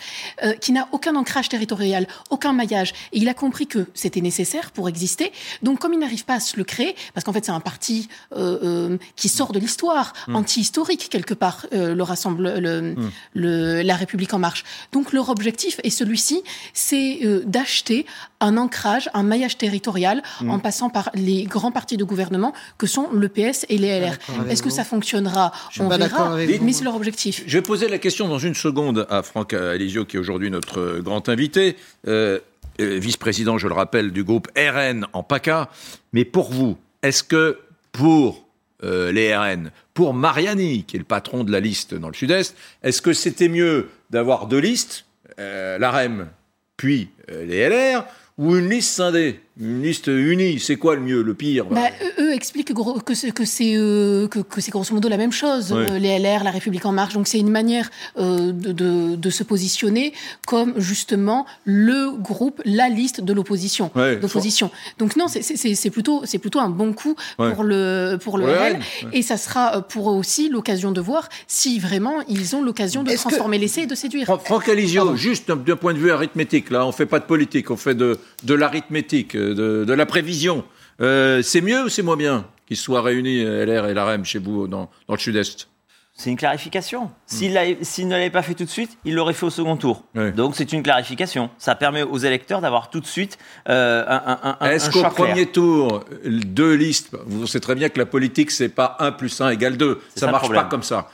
qui 0.62 0.72
n'a 0.72 0.88
aucun 0.92 1.16
ancrage 1.16 1.50
territorial, 1.50 2.07
aucun 2.30 2.54
maillage. 2.54 2.94
Et 3.12 3.19
il 3.19 3.30
a 3.30 3.32
compris 3.33 3.68
que 3.68 3.85
c'était 3.94 4.21
nécessaire 4.21 4.71
pour 4.71 4.89
exister. 4.89 5.31
Donc, 5.62 5.80
comme 5.80 5.94
il 5.94 6.00
n'arrive 6.00 6.25
pas 6.25 6.35
à 6.35 6.39
se 6.39 6.57
le 6.57 6.63
créer, 6.63 6.95
parce 7.13 7.24
qu'en 7.24 7.33
fait, 7.33 7.45
c'est 7.45 7.51
un 7.51 7.59
parti 7.59 8.09
euh, 8.35 8.59
euh, 8.63 8.97
qui 9.15 9.30
sort 9.30 9.51
de 9.51 9.59
l'histoire, 9.59 10.13
mm. 10.27 10.35
anti-historique 10.35 11.09
quelque 11.09 11.33
part, 11.33 11.65
euh, 11.74 11.95
le 11.95 12.03
rassemble, 12.03 12.47
mm. 12.50 12.95
le, 13.33 13.81
la 13.81 13.95
République 13.95 14.33
en 14.33 14.39
marche. 14.39 14.63
Donc, 14.91 15.13
leur 15.13 15.30
objectif, 15.30 15.80
et 15.83 15.89
celui-ci, 15.89 16.44
c'est 16.74 17.19
d'acheter 17.45 18.06
un 18.39 18.57
ancrage, 18.57 19.09
un 19.13 19.24
maillage 19.24 19.57
territorial, 19.57 20.21
mm. 20.41 20.50
en 20.50 20.59
passant 20.59 20.89
par 20.89 21.09
les 21.13 21.44
grands 21.44 21.71
partis 21.71 21.97
de 21.97 22.03
gouvernement 22.03 22.53
que 22.77 22.88
sont 22.88 23.09
le 23.12 23.30
PS 23.30 23.65
et 23.69 23.77
les 23.77 24.00
LR. 24.00 24.18
Est-ce 24.50 24.63
que 24.63 24.69
ça 24.69 24.83
fonctionnera? 24.83 25.51
On 25.80 25.88
verra, 25.88 26.35
mais 26.35 26.74
c'est 26.74 26.83
leur 26.83 26.95
objectif. 26.95 27.44
Je 27.45 27.57
vais 27.57 27.62
poser 27.62 27.88
la 27.88 27.97
question 27.97 28.27
dans 28.27 28.39
une 28.39 28.56
seconde 28.56 29.07
à 29.09 29.24
Franck 29.24 29.53
Alizio, 29.53 30.06
qui 30.06 30.18
est 30.18 30.19
aujourd'hui 30.19 30.50
notre 30.50 31.00
grand 31.00 31.30
invité. 31.30 31.75
Euh, 32.07 32.39
vice-président, 32.80 33.58
je 33.58 33.68
le 33.68 33.74
rappelle, 33.74 34.12
du 34.12 34.24
groupe 34.24 34.48
RN 34.58 35.06
en 35.14 35.24
PACA. 35.24 35.70
Mais 36.12 36.25
pour 36.25 36.52
vous, 36.52 36.78
est-ce 37.02 37.24
que 37.24 37.60
pour 37.92 38.48
euh, 38.84 39.12
les 39.12 39.36
RN, 39.36 39.72
pour 39.94 40.14
Mariani, 40.14 40.84
qui 40.84 40.96
est 40.96 41.00
le 41.00 41.06
patron 41.06 41.44
de 41.44 41.52
la 41.52 41.60
liste 41.60 41.94
dans 41.94 42.08
le 42.08 42.14
Sud-Est, 42.14 42.56
est-ce 42.81 43.02
que 43.02 43.14
c'était 43.14 43.50
mieux 43.50 43.90
d'avoir 44.10 44.48
deux 44.48 44.60
listes, 44.60 45.06
euh, 45.40 45.78
l'AREM 45.78 46.30
puis 46.75 47.10
les 47.30 47.70
LR, 47.70 48.06
ou 48.38 48.56
une 48.56 48.70
liste 48.70 48.94
scindée? 48.94 49.40
Une 49.60 49.84
liste 49.84 50.08
unie, 50.08 50.60
c'est 50.60 50.78
quoi 50.78 50.96
le 50.96 51.02
mieux, 51.02 51.22
le 51.22 51.36
pire 51.36 51.66
bah, 51.66 51.90
Eux 52.18 52.34
expliquent 52.34 52.74
que, 52.74 53.14
c'est 53.14 53.32
que 53.32 53.46
c'est 53.46 53.76
euh, 53.76 54.28
que, 54.28 54.40
c'est 54.60 54.72
grosso 54.72 54.96
modo 54.96 55.08
la 55.10 55.18
même 55.18 55.32
chose, 55.32 55.72
euh, 55.72 56.00
les 56.00 56.18
LR, 56.18 56.44
la 56.44 56.50
République 56.50 56.86
en 56.88 56.92
marche. 56.92 57.14
Donc 57.14 57.28
c'est 57.28 57.38
une 57.38 57.52
manière 57.52 57.92
euh, 58.18 58.52
de, 58.52 59.16
de, 59.16 59.30
se 59.30 59.44
positionner 59.44 60.14
comme 60.48 60.74
justement 60.78 61.46
le 61.66 62.18
groupe, 62.18 62.64
la 62.66 62.90
liste 62.90 63.22
de 63.22 63.32
l'opposition. 63.32 63.92
d'opposition. 64.22 64.72
Donc 64.98 65.16
non, 65.16 65.28
c'est 65.28 65.90
plutôt 65.92 66.22
c'est 66.26 66.40
plutôt 66.40 66.60
un 66.60 66.70
bon 66.70 66.94
coup 66.94 67.16
pour 67.38 67.64
le 67.64 68.18
pour 68.20 68.40
le 68.40 68.46
RN, 68.46 68.80
et 69.12 69.22
ça 69.22 69.38
sera 69.38 69.84
pour 69.84 70.10
eux 70.10 70.16
aussi 70.16 70.50
l'occasion 70.50 70.92
de 70.92 71.02
voir 71.02 71.30
si 71.48 71.78
vraiment 71.78 72.24
ils 72.28 72.56
ont 72.56 72.64
l'occasion 72.64 73.04
de 73.04 73.12
transformer 73.16 73.60
l'essai 73.60 73.82
et 73.82 73.88
de 73.88 73.96
séduire. 73.96 74.26
Franck 74.44 74.68
Alizio, 74.68 75.16
juste 75.16 75.52
d'un 75.52 75.76
point 75.76 75.94
de 75.94 76.00
vue 76.00 76.12
arithmétique, 76.12 76.72
là, 76.72 76.88
on 76.88 76.92
fait 76.92 77.06
pas 77.06 77.20
de 77.20 77.26
politique, 77.26 77.70
on 77.70 77.78
fait 77.78 77.96
de 77.96 78.18
de 78.44 78.54
l'arithmétique 78.56 79.36
de, 79.44 79.94
la 79.94 80.06
prévision. 80.06 80.64
Euh, 81.02 81.42
c'est 81.42 81.62
mieux 81.62 81.85
ou 81.85 81.90
c'est 81.90 82.04
moins 82.04 82.18
bien 82.18 82.45
qu'ils 82.68 82.78
soient 82.78 83.02
réunis, 83.02 83.44
euh, 83.44 83.66
LR 83.66 83.88
et 83.88 83.94
l'AREM, 83.94 84.23
chez 84.26 84.40
vous, 84.40 84.68
dans, 84.68 84.90
le 85.09 85.18
Sud-Est? 85.18 85.68
C'est 86.16 86.30
une 86.30 86.38
clarification. 86.38 87.09
S'il 87.26 87.54
ne 87.54 88.09
l'avait 88.09 88.30
pas 88.30 88.44
fait 88.44 88.54
tout 88.54 88.66
de 88.66 88.69
suite, 88.69 89.00
il 89.04 89.16
l'aurait 89.16 89.33
fait 89.33 89.47
au 89.47 89.50
second 89.50 89.78
tour. 89.78 90.04
Donc 90.35 90.56
c'est 90.56 90.71
une 90.71 90.83
clarification. 90.83 91.50
Ça 91.57 91.73
permet 91.73 92.04
aux 92.04 92.19
électeurs 92.19 92.62
d'avoir 92.62 92.92
tout 92.92 93.00
de 93.00 93.07
suite 93.07 93.40
euh, 93.68 94.06
un, 94.07 94.57
un, 94.59 94.69
Est-ce 94.69 94.92
qu'au 94.92 95.02
premier 95.09 95.47
tour, 95.47 96.06
deux 96.23 96.76
listes, 96.76 97.09
vous 97.26 97.47
savez 97.47 97.62
très 97.62 97.73
bien 97.73 97.90
que 97.90 97.97
la 97.97 98.06
politique, 98.06 98.52
c'est 98.52 98.69
pas 98.69 98.95
1 99.00 99.14
plus 99.14 99.42
1 99.42 99.50
égale 99.50 99.76
2. 99.76 100.02
Ça 100.16 100.28
ne 100.28 100.31
marche 100.31 100.50
pas 100.50 100.66
comme 100.66 100.83
ça. 100.83 101.09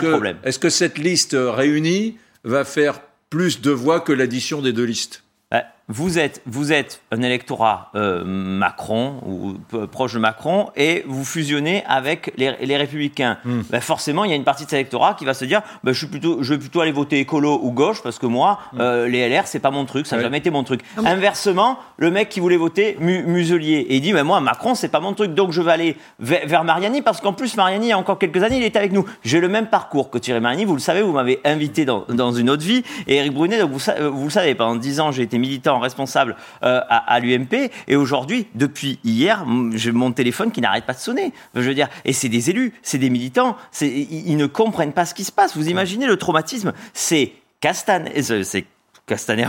Problème. 0.00 0.36
Est-ce 0.44 0.60
que 0.60 0.70
cette 0.70 0.98
liste 0.98 1.36
réunie 1.36 2.16
va 2.44 2.64
faire 2.64 3.00
plus 3.30 3.60
de 3.60 3.72
voix 3.72 3.98
que 3.98 4.12
l'addition 4.12 4.62
des 4.62 4.72
deux 4.72 4.84
listes? 4.84 5.23
Vous 5.88 6.18
êtes, 6.18 6.40
vous 6.46 6.72
êtes 6.72 7.02
un 7.12 7.20
électorat 7.20 7.90
euh, 7.94 8.24
Macron 8.24 9.20
ou 9.26 9.54
proche 9.86 10.14
de 10.14 10.18
Macron 10.18 10.70
et 10.76 11.04
vous 11.06 11.24
fusionnez 11.24 11.84
avec 11.86 12.32
les, 12.38 12.76
Républicains. 12.76 13.36
Hmm. 13.44 13.60
Ben 13.70 13.80
forcément, 13.80 14.24
il 14.24 14.30
y 14.30 14.32
a 14.32 14.36
une 14.36 14.44
partie 14.44 14.64
de 14.64 14.70
cet 14.70 14.78
électorat 14.78 15.14
qui 15.14 15.26
va 15.26 15.34
se 15.34 15.44
dire 15.44 15.60
ben, 15.84 15.92
je, 15.92 15.98
suis 15.98 16.06
plutôt, 16.06 16.42
je 16.42 16.54
vais 16.54 16.58
plutôt 16.58 16.80
aller 16.80 16.92
voter 16.92 17.20
écolo 17.20 17.60
ou 17.62 17.70
gauche 17.70 18.02
parce 18.02 18.18
que 18.18 18.26
moi, 18.26 18.60
hmm. 18.72 18.80
euh, 18.80 19.08
les 19.08 19.28
LR, 19.28 19.46
c'est 19.46 19.58
pas 19.58 19.70
mon 19.70 19.84
truc, 19.84 20.06
ça 20.06 20.16
n'a 20.16 20.22
jamais 20.22 20.38
été 20.38 20.50
mon 20.50 20.64
truc. 20.64 20.80
Inversement, 21.04 21.78
le 21.98 22.10
mec 22.10 22.30
qui 22.30 22.40
voulait 22.40 22.56
voter 22.56 22.96
Muselier 22.98 23.86
et 23.88 23.96
il 23.96 24.00
dit 24.00 24.14
ben, 24.14 24.24
moi, 24.24 24.40
Macron, 24.40 24.74
c'est 24.74 24.88
pas 24.88 25.00
mon 25.00 25.12
truc, 25.12 25.34
donc 25.34 25.52
je 25.52 25.60
vais 25.60 25.72
aller 25.72 25.96
vers, 26.18 26.64
Mariani 26.64 27.02
parce 27.02 27.20
qu'en 27.20 27.34
plus, 27.34 27.56
Mariani, 27.56 27.86
il 27.86 27.90
y 27.90 27.92
a 27.92 27.98
encore 27.98 28.18
quelques 28.18 28.42
années, 28.42 28.56
il 28.56 28.64
était 28.64 28.78
avec 28.78 28.92
nous. 28.92 29.04
J'ai 29.22 29.40
le 29.40 29.48
même 29.48 29.66
parcours 29.66 30.08
que 30.08 30.16
Thierry 30.16 30.40
Mariani, 30.40 30.64
vous 30.64 30.74
le 30.74 30.80
savez, 30.80 31.02
vous 31.02 31.12
m'avez 31.12 31.40
invité 31.44 31.84
dans, 31.84 32.06
dans, 32.08 32.32
une 32.32 32.48
autre 32.48 32.64
vie. 32.64 32.82
Et 33.06 33.16
Eric 33.16 33.34
Brunet, 33.34 33.58
donc 33.58 33.70
vous, 33.70 33.80
vous 34.12 34.24
le 34.24 34.30
savez, 34.30 34.54
pendant 34.54 34.76
dix 34.76 34.98
ans, 34.98 35.12
j'ai 35.12 35.22
été 35.22 35.36
militant 35.36 35.73
responsable 35.78 36.36
euh, 36.62 36.80
à, 36.88 37.20
l'UMP. 37.20 37.70
Et 37.88 37.96
aujourd'hui, 37.96 38.46
depuis 38.54 38.98
hier, 39.04 39.44
j'ai 39.72 39.92
mon 39.92 40.12
téléphone 40.12 40.50
qui 40.50 40.60
n'arrête 40.60 40.84
pas 40.84 40.94
de 40.94 40.98
sonner. 40.98 41.32
Je 41.54 41.70
dire, 41.70 41.88
et 42.04 42.12
c'est 42.12 42.28
des 42.28 42.50
élus, 42.50 42.72
c'est 42.82 42.98
des 42.98 43.10
militants, 43.10 43.56
ils, 43.80 44.36
ne 44.36 44.46
comprennent 44.46 44.92
pas 44.92 45.06
ce 45.06 45.14
qui 45.14 45.24
se 45.24 45.32
passe. 45.32 45.56
Vous 45.56 45.68
imaginez 45.68 46.06
le 46.06 46.16
traumatisme 46.16 46.72
C'est 46.92 47.32
Castaner, 47.60 48.22
c'est 48.22 48.66
Castaner, 49.06 49.48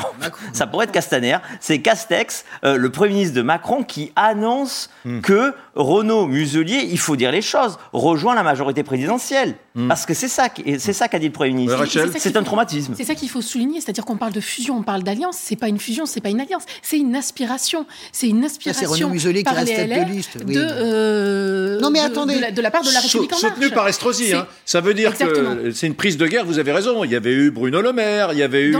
ça 0.51 0.67
pourrait 0.67 0.83
être 0.83 0.91
Castaner, 0.91 1.37
c'est 1.61 1.79
Castex, 1.79 2.43
euh, 2.65 2.75
le 2.75 2.89
Premier 2.89 3.13
ministre 3.13 3.35
de 3.35 3.41
Macron, 3.41 3.83
qui 3.83 4.11
annonce 4.17 4.89
hmm. 5.05 5.21
que 5.21 5.53
Renaud 5.75 6.27
Muselier, 6.27 6.89
il 6.91 6.99
faut 6.99 7.15
dire 7.15 7.31
les 7.31 7.41
choses, 7.41 7.77
rejoint 7.93 8.35
la 8.35 8.43
majorité 8.43 8.83
présidentielle. 8.83 9.55
Hmm. 9.75 9.87
Parce 9.87 10.05
que 10.05 10.13
c'est 10.13 10.27
ça, 10.27 10.49
c'est 10.77 10.93
ça 10.93 11.07
qu'a 11.07 11.19
dit 11.19 11.27
le 11.27 11.31
Premier 11.31 11.53
ministre. 11.53 11.85
c'est 12.17 12.35
un 12.35 12.43
traumatisme. 12.43 12.95
C'est 12.97 13.05
ça 13.05 13.15
qu'il 13.15 13.29
faut 13.29 13.41
souligner, 13.41 13.79
c'est-à-dire 13.79 14.03
qu'on 14.03 14.17
parle 14.17 14.33
de 14.33 14.41
fusion, 14.41 14.77
on 14.77 14.83
parle 14.83 15.03
d'alliance, 15.03 15.37
c'est 15.39 15.55
pas 15.55 15.69
une 15.69 15.79
fusion, 15.79 16.05
c'est 16.05 16.21
pas 16.21 16.29
une 16.29 16.41
alliance, 16.41 16.63
c'est 16.81 16.97
une 16.97 17.15
aspiration. 17.15 17.85
C'est 18.11 18.27
une 18.27 18.43
aspiration. 18.43 18.87
C'est 18.87 18.93
Renaud 18.93 19.09
Muselier 19.09 19.43
qui 19.43 19.53
reste 19.53 19.73
tête 19.73 19.89
de 19.89 20.11
liste. 20.11 20.45
De, 20.45 20.53
euh, 20.55 21.79
non 21.79 21.91
mais 21.91 22.01
attendez. 22.01 22.35
De 22.51 22.61
la, 22.61 22.71
part 22.71 22.83
de 22.83 22.91
la 22.91 22.99
République 22.99 23.31
en 23.33 23.37
Soutenu 23.37 23.69
par 23.69 23.87
Estrosi, 23.87 24.33
hein. 24.33 24.47
ça 24.65 24.81
veut 24.81 24.93
dire 24.93 25.17
que 25.17 25.71
c'est 25.73 25.87
une 25.87 25.95
prise 25.95 26.17
de 26.17 26.27
guerre, 26.27 26.45
vous 26.45 26.59
avez 26.59 26.73
raison. 26.73 27.05
Il 27.05 27.11
y 27.11 27.15
avait 27.15 27.33
eu 27.33 27.51
Bruno 27.51 27.81
Le 27.81 27.93
Maire, 27.93 28.33
il 28.33 28.39
y 28.39 28.43
avait 28.43 28.63
eu 28.63 28.75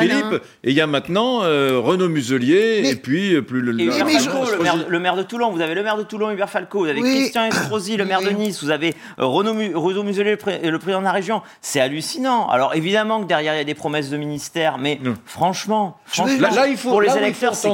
Édouard 0.00 0.20
Philippe, 0.30 0.42
et 0.64 0.70
il 0.70 0.76
y 0.76 0.80
a 0.80 0.86
maintenant 0.86 1.42
euh, 1.42 1.78
Renaud 1.78 2.08
Muselier, 2.08 2.82
et 2.84 2.96
puis 2.96 3.34
euh, 3.34 3.42
plus 3.42 3.60
le, 3.60 3.72
le, 3.72 4.98
maire, 4.98 5.16
de 5.16 5.22
Toulon. 5.22 5.50
Vous 5.50 5.60
avez 5.60 5.74
le 5.74 5.82
maire 5.82 5.96
de 5.96 6.02
Toulon, 6.02 6.30
Hubert 6.30 6.50
Falco. 6.50 6.80
Vous 6.80 6.88
avez 6.88 7.00
Christian 7.00 7.44
Estrosi, 7.44 7.96
le 7.96 8.04
maire 8.04 8.22
de 8.22 8.30
Nice. 8.30 8.62
Vous 8.62 8.70
avez 8.70 8.94
euh, 9.18 9.24
Renaud, 9.24 10.02
Muselier, 10.02 10.32
le, 10.32 10.78
président 10.78 11.00
de 11.00 11.04
la 11.04 11.12
région. 11.12 11.42
C'est 11.60 11.80
hallucinant. 11.80 12.48
Alors 12.48 12.74
évidemment 12.74 13.22
que 13.22 13.26
derrière 13.26 13.54
il 13.54 13.58
y 13.58 13.60
a 13.60 13.64
des 13.64 13.74
promesses 13.74 14.10
de 14.10 14.16
ministère, 14.16 14.78
mais 14.78 15.00
franchement, 15.24 15.98
là, 16.38 16.66
il 16.66 16.76
faut 16.76 16.90
pour 16.90 17.02
les 17.02 17.16
électeurs, 17.16 17.54
c'est 17.54 17.68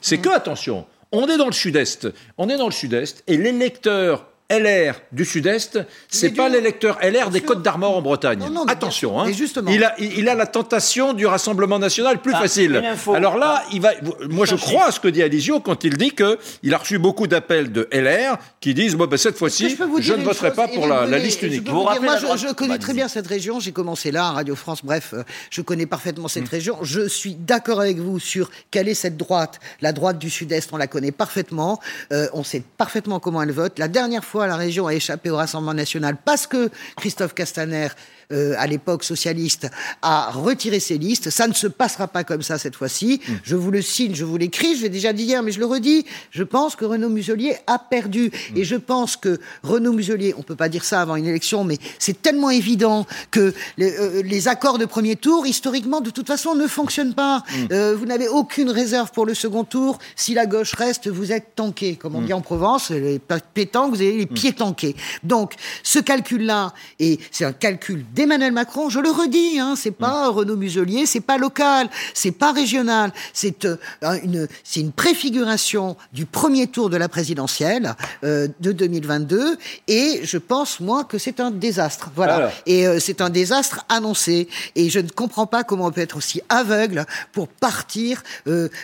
C'est 0.00 0.18
que 0.18 0.28
attention, 0.28 0.86
on 1.12 1.28
est 1.28 1.36
dans 1.36 1.46
le 1.46 1.52
sud-est, 1.52 2.08
on 2.38 2.48
est 2.48 2.56
dans 2.56 2.66
le 2.66 2.72
sud-est, 2.72 3.22
et 3.26 3.36
l'électeur 3.36 4.26
LR 4.50 5.00
du 5.10 5.24
Sud-Est, 5.24 5.78
c'est 6.08 6.30
pas 6.30 6.50
l'électeur 6.50 6.98
LR 7.02 7.30
des 7.30 7.40
Côtes 7.40 7.62
d'Armor 7.62 7.96
en 7.96 8.02
Bretagne. 8.02 8.44
Attention, 8.68 9.18
hein. 9.18 9.26
Il, 9.68 9.82
a, 9.84 9.94
il 9.98 10.28
a 10.28 10.34
la 10.34 10.46
tentation 10.46 11.14
du 11.14 11.24
Rassemblement 11.24 11.78
national 11.78 12.20
plus 12.20 12.34
ah, 12.34 12.40
facile. 12.40 12.82
Alors 13.14 13.38
là, 13.38 13.62
il 13.72 13.80
va. 13.80 13.92
Moi, 14.28 14.44
je 14.44 14.56
crois 14.56 14.86
à 14.86 14.92
ce 14.92 15.00
que 15.00 15.08
dit 15.08 15.22
Alizio 15.22 15.60
quand 15.60 15.84
il 15.84 15.96
dit 15.96 16.12
que 16.12 16.38
il 16.62 16.74
a 16.74 16.78
reçu 16.78 16.98
beaucoup 16.98 17.26
d'appels 17.26 17.72
de 17.72 17.88
LR 17.90 18.36
qui 18.60 18.74
disent 18.74 18.96
bon, 18.96 19.06
ben, 19.06 19.16
cette 19.16 19.38
fois-ci, 19.38 19.78
je, 20.00 20.12
ne 20.12 20.22
voterai 20.22 20.52
pas 20.52 20.68
pour 20.68 20.86
la, 20.86 21.06
liste 21.18 21.40
unique. 21.42 21.70
moi, 21.70 21.96
je, 22.36 22.52
connais 22.52 22.78
très 22.78 22.92
bien 22.92 23.08
cette 23.08 23.26
région. 23.26 23.60
J'ai 23.60 23.72
commencé 23.72 24.10
là, 24.10 24.26
à 24.26 24.32
Radio 24.32 24.54
France. 24.54 24.84
Bref, 24.84 25.14
euh, 25.14 25.22
je 25.48 25.62
connais 25.62 25.86
parfaitement 25.86 26.28
cette 26.28 26.44
mm. 26.44 26.54
région. 26.54 26.78
Je 26.82 27.08
suis 27.08 27.34
d'accord 27.34 27.80
avec 27.80 27.96
vous 27.96 28.18
sur 28.18 28.50
quelle 28.70 28.88
est 28.88 28.94
cette 28.94 29.16
droite. 29.16 29.58
La 29.80 29.92
droite 29.92 30.18
du 30.18 30.28
Sud-Est, 30.28 30.70
on 30.72 30.76
la 30.76 30.86
connaît 30.86 31.12
parfaitement. 31.12 31.80
Euh, 32.12 32.28
on 32.34 32.44
sait 32.44 32.62
parfaitement 32.76 33.20
comment 33.20 33.42
elle 33.42 33.52
vote. 33.52 33.78
La 33.78 33.88
dernière 33.88 34.24
fois 34.24 34.33
la 34.40 34.56
région 34.56 34.86
a 34.86 34.94
échappé 34.94 35.30
au 35.30 35.36
Rassemblement 35.36 35.74
national 35.74 36.16
parce 36.22 36.46
que 36.46 36.70
Christophe 36.96 37.34
Castaner 37.34 37.88
euh, 38.32 38.54
à 38.58 38.66
l'époque 38.66 39.04
socialiste, 39.04 39.68
a 40.02 40.30
retiré 40.30 40.80
ses 40.80 40.98
listes. 40.98 41.30
Ça 41.30 41.46
ne 41.46 41.52
se 41.52 41.66
passera 41.66 42.08
pas 42.08 42.24
comme 42.24 42.42
ça 42.42 42.58
cette 42.58 42.76
fois-ci. 42.76 43.20
Mm. 43.26 43.32
Je 43.42 43.56
vous 43.56 43.70
le 43.70 43.82
signe, 43.82 44.14
je 44.14 44.24
vous 44.24 44.36
l'écris, 44.36 44.76
je 44.76 44.82
l'ai 44.82 44.88
déjà 44.88 45.12
dit 45.12 45.24
hier, 45.24 45.42
mais 45.42 45.52
je 45.52 45.60
le 45.60 45.66
redis. 45.66 46.04
Je 46.30 46.42
pense 46.42 46.76
que 46.76 46.84
Renaud 46.84 47.08
Muselier 47.08 47.56
a 47.66 47.78
perdu. 47.78 48.26
Mm. 48.26 48.56
Et 48.56 48.64
je 48.64 48.76
pense 48.76 49.16
que 49.16 49.38
Renaud 49.62 49.92
Muselier, 49.92 50.34
on 50.38 50.42
peut 50.42 50.56
pas 50.56 50.68
dire 50.68 50.84
ça 50.84 51.00
avant 51.00 51.16
une 51.16 51.26
élection, 51.26 51.64
mais 51.64 51.78
c'est 51.98 52.20
tellement 52.20 52.50
évident 52.50 53.06
que 53.30 53.52
euh, 53.80 54.22
les, 54.22 54.48
accords 54.48 54.78
de 54.78 54.84
premier 54.84 55.16
tour, 55.16 55.46
historiquement, 55.46 56.00
de 56.00 56.10
toute 56.10 56.26
façon, 56.26 56.54
ne 56.54 56.66
fonctionnent 56.66 57.14
pas. 57.14 57.38
Mm. 57.38 57.66
Euh, 57.72 57.96
vous 57.96 58.06
n'avez 58.06 58.28
aucune 58.28 58.70
réserve 58.70 59.10
pour 59.12 59.26
le 59.26 59.34
second 59.34 59.64
tour. 59.64 59.98
Si 60.16 60.34
la 60.34 60.46
gauche 60.46 60.74
reste, 60.74 61.08
vous 61.08 61.32
êtes 61.32 61.54
tanké. 61.54 61.96
Comme 61.96 62.14
on 62.14 62.22
dit 62.22 62.32
en 62.32 62.40
Provence, 62.40 62.90
les 62.90 63.18
pétanques, 63.18 63.94
vous 63.94 64.00
avez 64.00 64.16
les 64.16 64.26
pieds 64.26 64.52
tankés. 64.52 64.96
Donc, 65.22 65.54
ce 65.82 65.98
calcul-là, 65.98 66.72
et 66.98 67.18
c'est 67.30 67.44
un 67.44 67.52
calcul 67.52 68.04
d'Emmanuel 68.24 68.52
Macron, 68.52 68.88
je 68.88 69.00
le 69.00 69.10
redis, 69.10 69.58
hein, 69.60 69.74
c'est 69.76 69.90
pas 69.90 70.30
mm. 70.30 70.34
Renaud 70.34 70.56
Muselier, 70.56 71.04
c'est 71.04 71.20
pas 71.20 71.36
local, 71.36 71.88
c'est 72.14 72.30
pas 72.30 72.52
régional, 72.52 73.12
c'est 73.34 73.66
euh, 73.66 73.76
une, 74.22 74.48
c'est 74.64 74.80
une 74.80 74.92
préfiguration 74.92 75.96
du 76.14 76.24
premier 76.24 76.66
tour 76.66 76.88
de 76.88 76.96
la 76.96 77.08
présidentielle 77.10 77.94
euh, 78.24 78.48
de 78.60 78.72
2022, 78.72 79.58
et 79.88 80.20
je 80.24 80.38
pense 80.38 80.80
moi 80.80 81.04
que 81.04 81.18
c'est 81.18 81.38
un 81.38 81.50
désastre, 81.50 82.10
voilà, 82.16 82.50
et 82.64 82.86
euh, 82.86 82.98
c'est 82.98 83.20
un 83.20 83.28
désastre 83.28 83.84
annoncé, 83.90 84.48
et 84.74 84.88
je 84.88 85.00
ne 85.00 85.08
comprends 85.08 85.46
pas 85.46 85.62
comment 85.62 85.86
on 85.86 85.92
peut 85.92 86.00
être 86.00 86.16
aussi 86.16 86.40
aveugle 86.48 87.04
pour 87.32 87.48
partir 87.48 88.22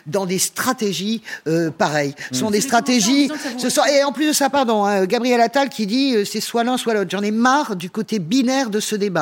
dans 0.06 0.26
des 0.26 0.38
stratégies 0.38 1.22
pareilles. 1.78 2.14
Ce 2.30 2.40
sont 2.40 2.48
mm. 2.48 2.52
des 2.52 2.60
stratégies, 2.60 3.30
ce 3.56 3.70
sont, 3.70 3.84
et 3.84 4.04
en 4.04 4.12
plus 4.12 4.28
de 4.28 4.32
ça, 4.32 4.50
pardon, 4.50 4.84
hein, 4.84 5.06
Gabriel 5.06 5.40
Attal 5.40 5.70
qui 5.70 5.86
dit 5.86 6.26
c'est 6.26 6.40
soit 6.40 6.64
l'un 6.64 6.76
soit 6.76 6.92
l'autre. 6.92 7.10
J'en 7.10 7.22
ai 7.22 7.30
marre 7.30 7.76
du 7.76 7.88
côté 7.88 8.18
binaire 8.18 8.68
de 8.68 8.80
ce 8.80 8.96
débat. 8.96 9.19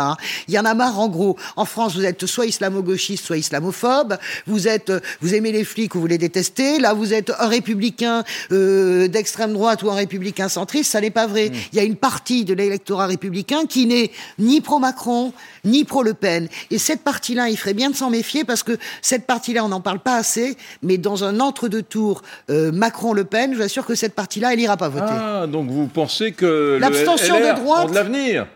Il 0.48 0.54
y 0.54 0.58
en 0.58 0.64
a 0.64 0.74
marre, 0.74 0.98
en 0.98 1.08
gros. 1.08 1.36
En 1.56 1.64
France, 1.64 1.94
vous 1.94 2.04
êtes 2.04 2.26
soit 2.26 2.46
islamo-gauchiste, 2.46 3.24
soit 3.24 3.36
islamophobe. 3.36 4.16
Vous 4.46 4.68
êtes, 4.68 4.92
vous 5.20 5.34
aimez 5.34 5.52
les 5.52 5.64
flics 5.64 5.94
ou 5.94 6.00
vous 6.00 6.06
les 6.06 6.18
détestez. 6.18 6.78
Là, 6.78 6.94
vous 6.94 7.12
êtes 7.12 7.32
un 7.38 7.48
républicain 7.48 8.24
euh, 8.52 9.08
d'extrême 9.08 9.52
droite 9.52 9.82
ou 9.82 9.90
un 9.90 9.94
républicain 9.94 10.48
centriste. 10.48 10.92
Ça 10.92 11.00
n'est 11.00 11.10
pas 11.10 11.26
vrai. 11.26 11.50
Mm. 11.50 11.54
Il 11.72 11.76
y 11.76 11.80
a 11.80 11.84
une 11.84 11.96
partie 11.96 12.44
de 12.44 12.54
l'électorat 12.54 13.06
républicain 13.06 13.66
qui 13.66 13.86
n'est 13.86 14.10
ni 14.38 14.60
pro-Macron, 14.60 15.32
ni 15.64 15.84
pro-Le 15.84 16.14
Pen. 16.14 16.48
Et 16.70 16.78
cette 16.78 17.02
partie-là, 17.02 17.48
il 17.48 17.56
ferait 17.56 17.74
bien 17.74 17.90
de 17.90 17.96
s'en 17.96 18.10
méfier 18.10 18.44
parce 18.44 18.62
que 18.62 18.76
cette 19.02 19.26
partie-là, 19.26 19.64
on 19.64 19.68
n'en 19.68 19.80
parle 19.80 20.00
pas 20.00 20.16
assez. 20.16 20.56
Mais 20.82 20.98
dans 20.98 21.24
un 21.24 21.40
entre-deux 21.40 21.82
tours 21.82 22.22
euh, 22.50 22.72
Macron-Le 22.72 23.24
Pen, 23.24 23.52
je 23.52 23.58
vous 23.58 23.62
assure 23.62 23.86
que 23.86 23.94
cette 23.94 24.14
partie-là, 24.14 24.52
elle 24.52 24.58
n'ira 24.58 24.76
pas 24.76 24.88
voter. 24.88 25.06
Ah, 25.08 25.46
donc 25.46 25.70
vous 25.70 25.86
pensez 25.86 26.32
que 26.32 26.78
l'abstention 26.80 27.40
de 27.40 27.54
droite 27.54 27.90
de 27.90 27.94
l'avenir? 27.94 28.46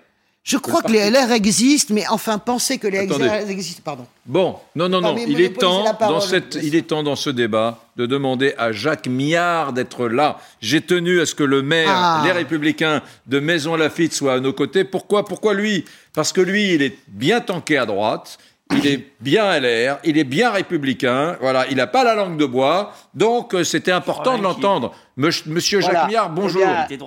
Je 0.44 0.56
crois 0.56 0.82
que 0.82 0.90
les 0.90 1.08
LR 1.08 1.30
existent, 1.30 1.94
mais 1.94 2.04
enfin, 2.08 2.38
penser 2.38 2.78
que 2.78 2.88
les 2.88 3.06
LR 3.06 3.48
existent, 3.48 3.82
pardon. 3.84 4.06
Bon, 4.26 4.56
non, 4.74 4.88
non, 4.88 5.00
non, 5.00 5.16
il 5.16 5.40
est, 5.40 5.56
temps, 5.56 5.84
dans 6.00 6.20
cette, 6.20 6.58
il 6.60 6.74
est 6.74 6.88
temps 6.88 7.04
dans 7.04 7.14
ce 7.14 7.30
débat 7.30 7.78
de 7.96 8.06
demander 8.06 8.52
à 8.58 8.72
Jacques 8.72 9.06
Miard 9.06 9.72
d'être 9.72 10.08
là. 10.08 10.40
J'ai 10.60 10.80
tenu 10.80 11.20
à 11.20 11.26
ce 11.26 11.36
que 11.36 11.44
le 11.44 11.62
maire, 11.62 11.90
ah. 11.90 12.22
les 12.24 12.32
Républicains 12.32 13.02
de 13.28 13.38
Maison 13.38 13.76
Lafitte 13.76 14.14
soient 14.14 14.34
à 14.34 14.40
nos 14.40 14.52
côtés. 14.52 14.82
Pourquoi? 14.82 15.24
Pourquoi 15.24 15.54
lui? 15.54 15.84
Parce 16.12 16.32
que 16.32 16.40
lui, 16.40 16.74
il 16.74 16.82
est 16.82 16.98
bien 17.06 17.40
tanké 17.40 17.78
à 17.78 17.86
droite, 17.86 18.38
il 18.76 18.86
est 18.86 19.04
bien 19.20 19.58
LR, 19.58 19.98
il 20.04 20.18
est 20.18 20.24
bien 20.24 20.50
républicain, 20.50 21.36
voilà, 21.40 21.66
il 21.70 21.76
n'a 21.76 21.86
pas 21.86 22.04
la 22.04 22.14
langue 22.14 22.36
de 22.36 22.46
bois, 22.46 22.92
donc 23.14 23.54
euh, 23.54 23.64
c'était 23.64 23.92
important 23.92 24.38
de 24.38 24.42
l'entendre. 24.42 24.94
Monsieur 25.16 25.80
Jacques 25.80 26.08
Miard, 26.08 26.30
bonjour. 26.30 26.62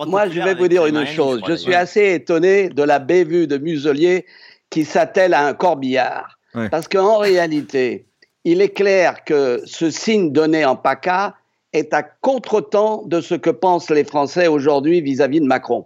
moi, 0.07 0.29
je 0.29 0.41
vais 0.41 0.55
vous 0.55 0.67
dire 0.67 0.85
une 0.85 1.05
chose. 1.05 1.41
Je 1.47 1.53
suis 1.53 1.73
assez 1.73 2.13
étonné 2.13 2.69
de 2.69 2.83
la 2.83 2.99
bévue 2.99 3.47
de 3.47 3.57
Muselier 3.57 4.25
qui 4.69 4.85
s'attelle 4.85 5.33
à 5.33 5.45
un 5.45 5.53
corbillard. 5.53 6.37
Parce 6.71 6.87
qu'en 6.87 7.17
réalité, 7.17 8.05
il 8.45 8.61
est 8.61 8.69
clair 8.69 9.25
que 9.25 9.61
ce 9.65 9.89
signe 9.89 10.31
donné 10.31 10.63
en 10.63 10.77
PACA 10.77 11.35
est 11.73 11.93
à 11.93 12.01
contretemps 12.03 13.03
de 13.05 13.19
ce 13.19 13.35
que 13.35 13.49
pensent 13.49 13.89
les 13.89 14.05
Français 14.05 14.47
aujourd'hui 14.47 15.01
vis-à-vis 15.01 15.41
de 15.41 15.45
Macron. 15.45 15.85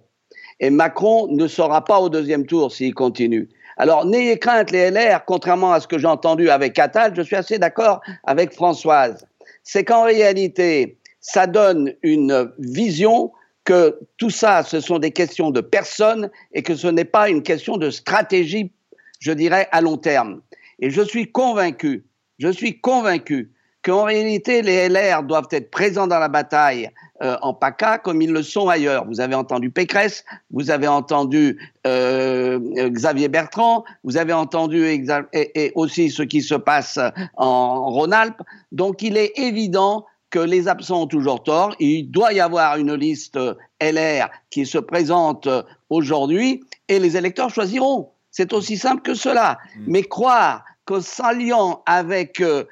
Et 0.60 0.70
Macron 0.70 1.28
ne 1.32 1.48
sera 1.48 1.84
pas 1.86 2.00
au 2.00 2.10
deuxième 2.10 2.46
tour 2.46 2.72
s'il 2.72 2.94
continue. 2.94 3.50
Alors, 3.82 4.06
n'ayez 4.06 4.38
crainte 4.38 4.72
les 4.72 4.92
LR, 4.92 5.24
contrairement 5.26 5.72
à 5.72 5.80
ce 5.80 5.88
que 5.88 5.98
j'ai 5.98 6.06
entendu 6.06 6.50
avec 6.50 6.78
Attal, 6.78 7.14
je 7.16 7.22
suis 7.22 7.38
assez 7.38 7.58
d'accord 7.58 8.02
avec 8.26 8.54
Françoise. 8.54 9.26
C'est 9.64 9.86
qu'en 9.86 10.04
réalité, 10.04 10.98
ça 11.22 11.48
donne 11.48 11.94
une 12.04 12.52
vision 12.60 13.32
que 13.64 13.98
tout 14.18 14.30
ça, 14.30 14.64
ce 14.64 14.82
sont 14.82 15.00
des 15.00 15.12
questions 15.12 15.50
de 15.50 15.62
personnes 15.62 16.30
et 16.52 16.62
que 16.62 16.76
ce 16.76 16.88
n'est 16.88 17.06
pas 17.06 17.30
une 17.30 17.42
question 17.42 17.78
de 17.78 17.90
stratégie, 17.90 18.74
je 19.22 19.32
dirais, 19.32 19.70
à 19.72 19.80
long 19.80 19.98
terme. 19.98 20.42
Et 20.80 20.90
je 20.90 21.02
suis 21.02 21.32
convaincu, 21.32 22.06
je 22.38 22.50
suis 22.50 22.82
convaincu 22.82 23.54
qu'en 23.90 24.04
réalité, 24.04 24.62
les 24.62 24.88
LR 24.88 25.24
doivent 25.24 25.48
être 25.50 25.72
présents 25.72 26.06
dans 26.06 26.20
la 26.20 26.28
bataille 26.28 26.92
euh, 27.24 27.38
en 27.42 27.56
PACA 27.56 27.98
comme 27.98 28.22
ils 28.22 28.32
le 28.32 28.44
sont 28.44 28.70
ailleurs. 28.70 29.06
Vous 29.08 29.20
avez 29.20 29.34
entendu 29.34 29.72
Pécresse, 29.72 30.24
vous 30.52 30.70
avez 30.70 30.88
entendu 30.88 31.58
euh, 31.88 32.60
Xavier 32.90 33.30
Bertrand, 33.30 33.84
vous 34.04 34.18
avez 34.18 34.34
entendu 34.34 34.86
et, 35.34 35.72
aussi 35.74 36.12
ce 36.12 36.22
qui 36.22 36.44
se 36.44 36.54
passe 36.54 37.00
en 37.36 37.90
Rhône-Alpes. 37.90 38.42
Donc 38.72 39.02
il 39.02 39.18
est 39.18 39.34
évident 39.40 40.06
que 40.30 40.40
les 40.40 40.68
absents 40.68 41.02
ont 41.02 41.08
toujours 41.08 41.42
tort. 41.42 41.76
Il 41.80 42.12
doit 42.12 42.32
y 42.34 42.40
avoir 42.40 42.78
une 42.78 42.94
liste 42.94 43.40
LR 43.82 44.30
qui 44.52 44.68
se 44.68 44.78
présente 44.78 45.50
aujourd'hui 45.90 46.64
et 46.88 47.00
les 47.00 47.18
électeurs 47.18 47.50
choisiront. 47.50 48.12
C'est 48.30 48.54
aussi 48.54 48.78
simple 48.78 49.02
que 49.02 49.16
cela. 49.16 49.58
Mmh. 49.76 49.84
Mais 49.88 50.04
croire 50.04 50.64
qu'en 50.90 51.02
s'alliant 51.02 51.84
avec 51.86 52.42
euh, 52.42 52.64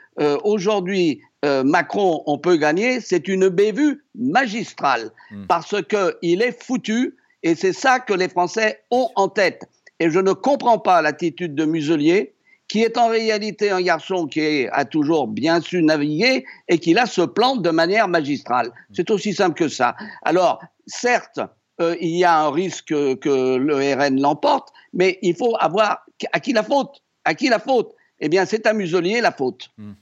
aujourd'hui 0.43 1.21
euh, 1.45 1.63
Macron, 1.63 2.23
on 2.25 2.39
peut 2.39 2.57
gagner, 2.57 2.99
c'est 2.99 3.27
une 3.27 3.49
bévue 3.49 4.03
magistrale, 4.15 5.11
hmm. 5.29 5.45
parce 5.45 5.75
qu'il 5.83 6.41
est 6.41 6.63
foutu, 6.63 7.15
et 7.43 7.53
c'est 7.53 7.73
ça 7.73 7.99
que 7.99 8.13
les 8.13 8.27
Français 8.27 8.81
ont 8.89 9.09
en 9.15 9.29
tête. 9.29 9.63
Et 9.99 10.09
je 10.09 10.19
ne 10.19 10.33
comprends 10.33 10.79
pas 10.79 11.01
l'attitude 11.03 11.53
de 11.53 11.65
Muselier, 11.65 12.33
qui 12.67 12.81
est 12.81 12.97
en 12.97 13.07
réalité 13.07 13.69
un 13.69 13.81
garçon 13.81 14.25
qui 14.25 14.67
a 14.71 14.83
toujours 14.83 15.27
bien 15.27 15.61
su 15.61 15.83
naviguer 15.83 16.43
et 16.67 16.79
qui 16.79 16.93
là 16.93 17.05
se 17.05 17.21
plante 17.21 17.61
de 17.61 17.69
manière 17.69 18.07
magistrale. 18.07 18.69
Hmm. 18.69 18.93
C'est 18.95 19.11
aussi 19.11 19.35
simple 19.35 19.55
que 19.55 19.69
ça. 19.69 19.95
Alors, 20.23 20.59
certes, 20.87 21.39
euh, 21.79 21.95
il 22.01 22.17
y 22.17 22.23
a 22.23 22.39
un 22.39 22.49
risque 22.49 22.87
que 22.87 23.57
le 23.57 23.75
RN 23.75 24.19
l'emporte, 24.19 24.69
mais 24.91 25.19
il 25.21 25.35
faut 25.35 25.55
avoir 25.59 26.03
à 26.33 26.39
qui 26.39 26.51
la 26.51 26.63
faute? 26.63 27.03
À 27.25 27.35
qui 27.35 27.49
la 27.49 27.59
faute? 27.59 27.93
Eh 28.19 28.29
bien, 28.29 28.45
c'est 28.45 28.65
à 28.65 28.73
Muselier 28.73 29.21
la 29.21 29.31
faute. 29.31 29.69
Hmm. 29.77 29.93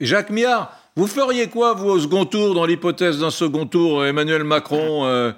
Jacques 0.00 0.30
Miard, 0.30 0.76
vous 0.96 1.06
feriez 1.06 1.48
quoi, 1.48 1.74
vous, 1.74 1.88
au 1.88 2.00
second 2.00 2.24
tour, 2.24 2.54
dans 2.54 2.66
l'hypothèse 2.66 3.20
d'un 3.20 3.30
second 3.30 3.66
tour, 3.66 4.04
Emmanuel 4.04 4.44
Macron 4.44 5.06
euh, 5.06 5.32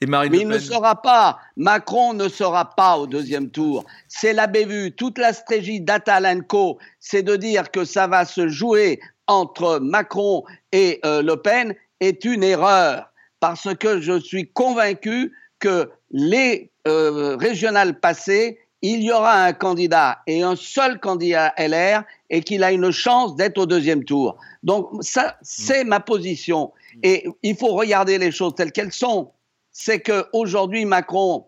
et 0.00 0.06
Marine 0.06 0.32
Mais 0.32 0.38
Le 0.38 0.42
il 0.42 0.48
Pen 0.48 0.56
ne 0.56 0.62
sera 0.62 1.00
pas, 1.00 1.38
Macron 1.56 2.12
ne 2.12 2.28
sera 2.28 2.74
pas 2.74 2.98
au 2.98 3.06
deuxième 3.06 3.50
tour. 3.50 3.84
C'est 4.08 4.32
la 4.32 4.46
bévue. 4.46 4.92
Toute 4.92 5.18
la 5.18 5.32
stratégie 5.32 5.80
d'Atalenco, 5.80 6.78
c'est 7.00 7.22
de 7.22 7.36
dire 7.36 7.70
que 7.70 7.84
ça 7.84 8.06
va 8.06 8.24
se 8.24 8.48
jouer 8.48 9.00
entre 9.26 9.78
Macron 9.78 10.42
et 10.72 11.00
euh, 11.04 11.22
Le 11.22 11.36
Pen, 11.36 11.74
est 12.00 12.24
une 12.24 12.42
erreur. 12.42 13.10
Parce 13.40 13.74
que 13.74 14.00
je 14.00 14.18
suis 14.18 14.50
convaincu 14.50 15.32
que 15.60 15.90
les 16.10 16.70
euh, 16.88 17.36
régionales 17.36 18.00
passées, 18.00 18.58
il 18.82 19.02
y 19.02 19.12
aura 19.12 19.44
un 19.44 19.52
candidat 19.52 20.18
et 20.26 20.42
un 20.42 20.56
seul 20.56 20.98
candidat 20.98 21.54
LR 21.56 22.02
et 22.30 22.42
qu'il 22.42 22.64
a 22.64 22.72
une 22.72 22.90
chance 22.90 23.36
d'être 23.36 23.58
au 23.58 23.66
deuxième 23.66 24.04
tour. 24.04 24.36
Donc 24.64 24.90
ça, 25.00 25.38
c'est 25.42 25.84
ma 25.84 26.00
position. 26.00 26.72
Et 27.04 27.26
il 27.42 27.56
faut 27.56 27.74
regarder 27.74 28.18
les 28.18 28.32
choses 28.32 28.54
telles 28.56 28.72
qu'elles 28.72 28.92
sont. 28.92 29.30
C'est 29.70 30.00
qu'aujourd'hui, 30.00 30.84
Macron, 30.84 31.46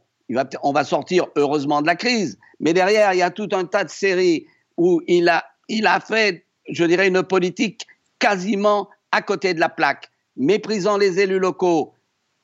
on 0.62 0.72
va 0.72 0.84
sortir 0.84 1.26
heureusement 1.36 1.82
de 1.82 1.86
la 1.86 1.96
crise, 1.96 2.38
mais 2.60 2.72
derrière, 2.72 3.12
il 3.12 3.18
y 3.18 3.22
a 3.22 3.30
tout 3.30 3.48
un 3.52 3.64
tas 3.64 3.84
de 3.84 3.90
séries 3.90 4.46
où 4.76 5.02
il 5.06 5.28
a, 5.28 5.44
il 5.68 5.86
a 5.86 6.00
fait, 6.00 6.46
je 6.70 6.84
dirais, 6.84 7.08
une 7.08 7.22
politique 7.22 7.86
quasiment 8.18 8.88
à 9.12 9.22
côté 9.22 9.54
de 9.54 9.60
la 9.60 9.68
plaque, 9.68 10.10
méprisant 10.36 10.96
les 10.96 11.20
élus 11.20 11.38
locaux, 11.38 11.94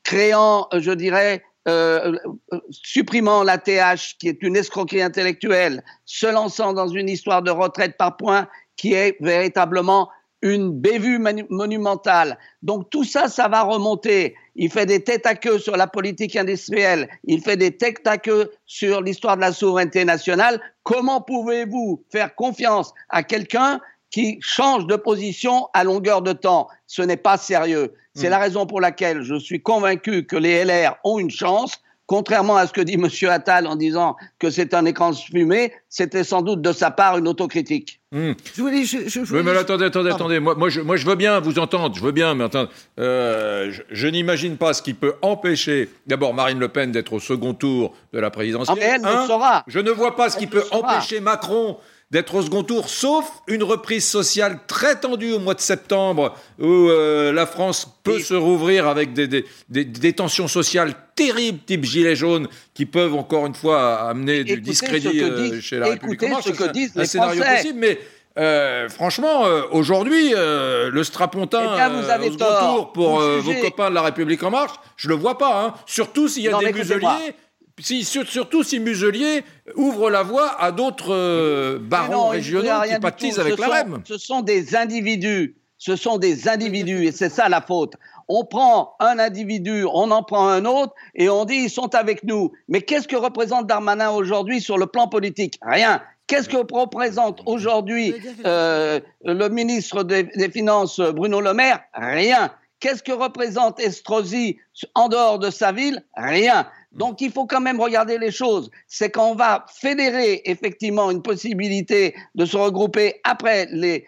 créant, 0.05 0.69
je 0.77 0.91
dirais, 0.93 1.43
euh, 1.69 2.17
euh, 2.53 2.61
supprimant 2.71 3.43
la 3.43 3.59
TH, 3.59 4.17
qui 4.19 4.29
est 4.29 4.43
une 4.43 4.57
escroquerie 4.57 5.03
intellectuelle, 5.03 5.83
se 6.07 6.27
lançant 6.27 6.73
dans 6.73 6.89
une 6.89 7.09
histoire 7.09 7.43
de 7.43 7.51
retraite 7.51 7.97
par 7.99 8.17
points 8.17 8.49
qui 8.77 8.95
est 8.95 9.17
véritablement 9.21 10.09
une 10.43 10.73
bévue 10.73 11.19
monumentale. 11.51 12.39
Donc 12.63 12.89
tout 12.89 13.05
ça, 13.05 13.29
ça 13.29 13.49
va 13.49 13.63
remonter. 13.63 14.35
Il 14.57 14.71
fait 14.71 14.87
des 14.87 15.05
têtes 15.05 15.27
à 15.27 15.35
queue 15.35 15.59
sur 15.59 15.77
la 15.77 15.87
politique 15.87 16.35
industrielle, 16.35 17.09
il 17.25 17.43
fait 17.43 17.59
des 17.59 17.77
têtes 17.77 18.07
à 18.07 18.17
queue 18.17 18.51
sur 18.65 19.03
l'histoire 19.03 19.37
de 19.37 19.43
la 19.43 19.53
souveraineté 19.53 20.05
nationale. 20.05 20.61
Comment 20.83 21.21
pouvez-vous 21.21 22.03
faire 22.11 22.35
confiance 22.35 22.95
à 23.11 23.23
quelqu'un 23.23 23.81
qui 24.11 24.39
change 24.41 24.87
de 24.87 24.97
position 24.97 25.69
à 25.73 25.85
longueur 25.85 26.23
de 26.23 26.33
temps. 26.33 26.69
Ce 26.87 27.03
n'est 27.03 27.17
pas 27.17 27.37
sérieux. 27.37 27.95
C'est 28.15 28.29
hmm. 28.29 28.31
la 28.31 28.39
raison 28.39 28.67
pour 28.67 28.81
laquelle 28.81 29.23
je 29.23 29.37
suis 29.37 29.63
convaincu 29.63 30.27
que 30.27 30.37
les 30.37 30.65
LR 30.65 30.97
ont 31.05 31.19
une 31.19 31.31
chance. 31.31 31.81
Contrairement 32.07 32.57
à 32.57 32.67
ce 32.67 32.73
que 32.73 32.81
dit 32.81 32.95
M. 32.95 33.07
Attal 33.31 33.69
en 33.69 33.77
disant 33.77 34.17
que 34.41 34.51
c'est 34.51 34.75
un 34.75 34.85
écran 34.85 35.13
fumé, 35.13 35.73
c'était 35.89 36.25
sans 36.25 36.43
doute 36.43 36.61
de 36.61 36.73
sa 36.73 36.91
part 36.91 37.19
une 37.19 37.29
autocritique. 37.29 38.01
Hmm. 38.11 38.33
Je 38.57 38.61
voulais, 38.61 38.83
je, 38.85 39.21
oui, 39.33 39.43
mais 39.45 39.57
attendez, 39.57 39.85
attendez, 39.85 40.11
attendez. 40.11 40.41
Moi, 40.41 40.57
moi, 40.57 40.69
je, 40.71 40.81
moi, 40.81 40.97
je 40.97 41.07
veux 41.07 41.15
bien 41.15 41.39
vous 41.39 41.61
entendre, 41.61 41.95
je 41.95 42.03
veux 42.03 42.11
bien, 42.11 42.35
mais 42.35 42.43
attendez, 42.43 42.69
euh, 42.99 43.73
je, 43.89 44.07
n'imagine 44.09 44.57
pas 44.57 44.73
ce 44.73 44.83
qui 44.83 44.95
peut 44.95 45.15
empêcher 45.23 45.89
d'abord 46.09 46.35
Marine 46.35 46.59
Le 46.59 46.67
Pen 46.67 46.91
d'être 46.91 47.13
au 47.13 47.21
second 47.21 47.55
tour 47.55 47.95
de 48.13 48.19
la 48.19 48.31
présidentielle. 48.31 48.79
Ah, 48.81 48.97
elle 48.97 49.03
le 49.03 49.27
saura. 49.29 49.63
Je 49.69 49.79
ne 49.79 49.93
vois 49.93 50.17
pas 50.17 50.31
ce 50.31 50.37
qui 50.37 50.49
peut 50.49 50.65
empêcher 50.73 51.21
Macron 51.21 51.77
d'être 52.11 52.35
au 52.35 52.43
second 52.43 52.65
tour, 52.65 52.89
sauf 52.89 53.31
une 53.47 53.63
reprise 53.63 54.05
sociale 54.05 54.59
très 54.67 54.99
tendue 54.99 55.33
au 55.33 55.39
mois 55.39 55.55
de 55.55 55.61
septembre, 55.61 56.37
où 56.59 56.67
euh, 56.67 57.33
la 57.33 57.47
France 57.47 57.87
peut 58.03 58.19
se 58.19 58.35
rouvrir 58.35 58.89
avec 58.89 59.13
des, 59.13 59.45
des, 59.69 60.13
tensions 60.13 60.49
sociales 60.49 60.93
terribles, 61.15 61.61
type 61.65 61.85
gilet 61.85 62.17
jaune, 62.17 62.49
qui 62.75 62.85
peuvent 62.85 63.15
encore 63.15 63.47
une 63.47 63.55
fois 63.55 64.09
amener 64.09 64.43
du 64.43 64.61
discrédit 64.61 65.21
euh, 65.23 65.61
chez 65.61 65.79
la 65.79 65.91
République. 65.91 66.21
ce 66.43 66.51
que 66.51 66.73
disent 66.73 66.93
un, 66.97 67.01
les 67.01 67.07
scénario 67.07 67.45
possible, 67.45 67.79
mais 67.79 68.01
euh, 68.39 68.89
franchement, 68.89 69.45
aujourd'hui, 69.71 70.33
le 70.33 71.03
strapontin 71.05 71.63
eh 71.63 72.03
vous 72.03 72.11
avez 72.11 72.29
au 72.29 72.33
second 72.33 72.75
tour 72.75 72.93
pour 72.93 73.21
vos 73.21 73.55
copains 73.63 73.91
de 73.91 73.95
la 73.95 74.03
République 74.03 74.43
en 74.43 74.51
marche, 74.51 74.75
je 74.97 75.09
le 75.09 75.15
vois 75.15 75.39
pas. 75.39 75.65
Hein. 75.65 75.75
Surtout 75.87 76.27
s'il 76.27 76.43
y 76.43 76.49
a 76.49 76.59
des 76.59 76.73
museliers 76.73 77.35
surtout 77.81 78.63
si 78.63 78.81
Muselier 78.81 79.45
ouvre 79.77 80.11
la 80.11 80.23
voie 80.23 80.61
à 80.61 80.73
d'autres 80.73 81.15
euh, 81.15 81.79
barons 81.81 82.29
régionaux 82.29 82.69
qui 82.89 83.01
pâtissent 83.01 83.39
avec 83.39 83.59
la 83.59 83.69
REM. 83.69 84.03
Ce 84.07 84.19
sont 84.19 84.43
des 84.43 84.77
individus. 84.77 85.57
Ce 85.79 85.97
sont 85.97 86.19
des 86.19 86.47
individus 86.47 87.07
et 87.07 87.13
c'est 87.13 87.31
ça 87.31 87.49
la 87.49 87.63
faute. 87.63 87.95
On 88.29 88.45
prend 88.45 88.97
un 89.01 89.19
individu, 89.19 89.87
on 89.87 90.11
en 90.11 90.23
prend 90.23 90.47
un 90.47 90.67
autre 90.67 90.93
et 91.15 91.31
on 91.31 91.47
dit 91.47 91.55
ils 91.55 91.71
sont 91.71 91.95
avec 91.95 92.23
nous. 92.23 92.53
Mais 92.69 92.83
qu'est-ce 92.83 93.09
que 93.09 93.17
représente 93.17 93.67
Darmanin 93.67 94.11
aujourd'hui 94.11 94.61
sur 94.61 94.77
le 94.77 94.87
plan 94.87 95.09
politique? 95.09 95.59
Rien. 95.63 96.03
Qu'est-ce 96.27 96.49
que 96.49 96.59
représente 96.59 97.41
aujourd'hui 97.47 98.15
euh, 98.45 99.01
le 99.25 99.49
ministre 99.49 100.05
des, 100.05 100.25
des, 100.25 100.51
Finances, 100.51 101.01
Bruno 101.01 101.41
Le 101.41 101.55
Maire? 101.55 101.81
Rien. 101.95 102.53
Qu'est-ce 102.79 103.03
que 103.03 103.13
représente 103.13 103.81
Estrosi 103.81 104.59
en 104.95 105.09
dehors 105.09 105.39
de 105.39 105.51
sa 105.51 105.73
ville? 105.73 106.05
Rien. 106.17 106.69
Donc 106.93 107.21
il 107.21 107.31
faut 107.31 107.47
quand 107.47 107.61
même 107.61 107.81
regarder 107.81 108.19
les 108.19 108.33
choses. 108.33 108.71
C'est 108.87 109.11
qu'on 109.11 109.35
va 109.35 109.65
fédérer 109.73 110.43
effectivement 110.45 111.11
une 111.11 111.23
possibilité 111.23 112.15
de 112.35 112.45
se 112.45 112.57
regrouper 112.57 113.21
après 113.25 113.67
les 113.71 114.05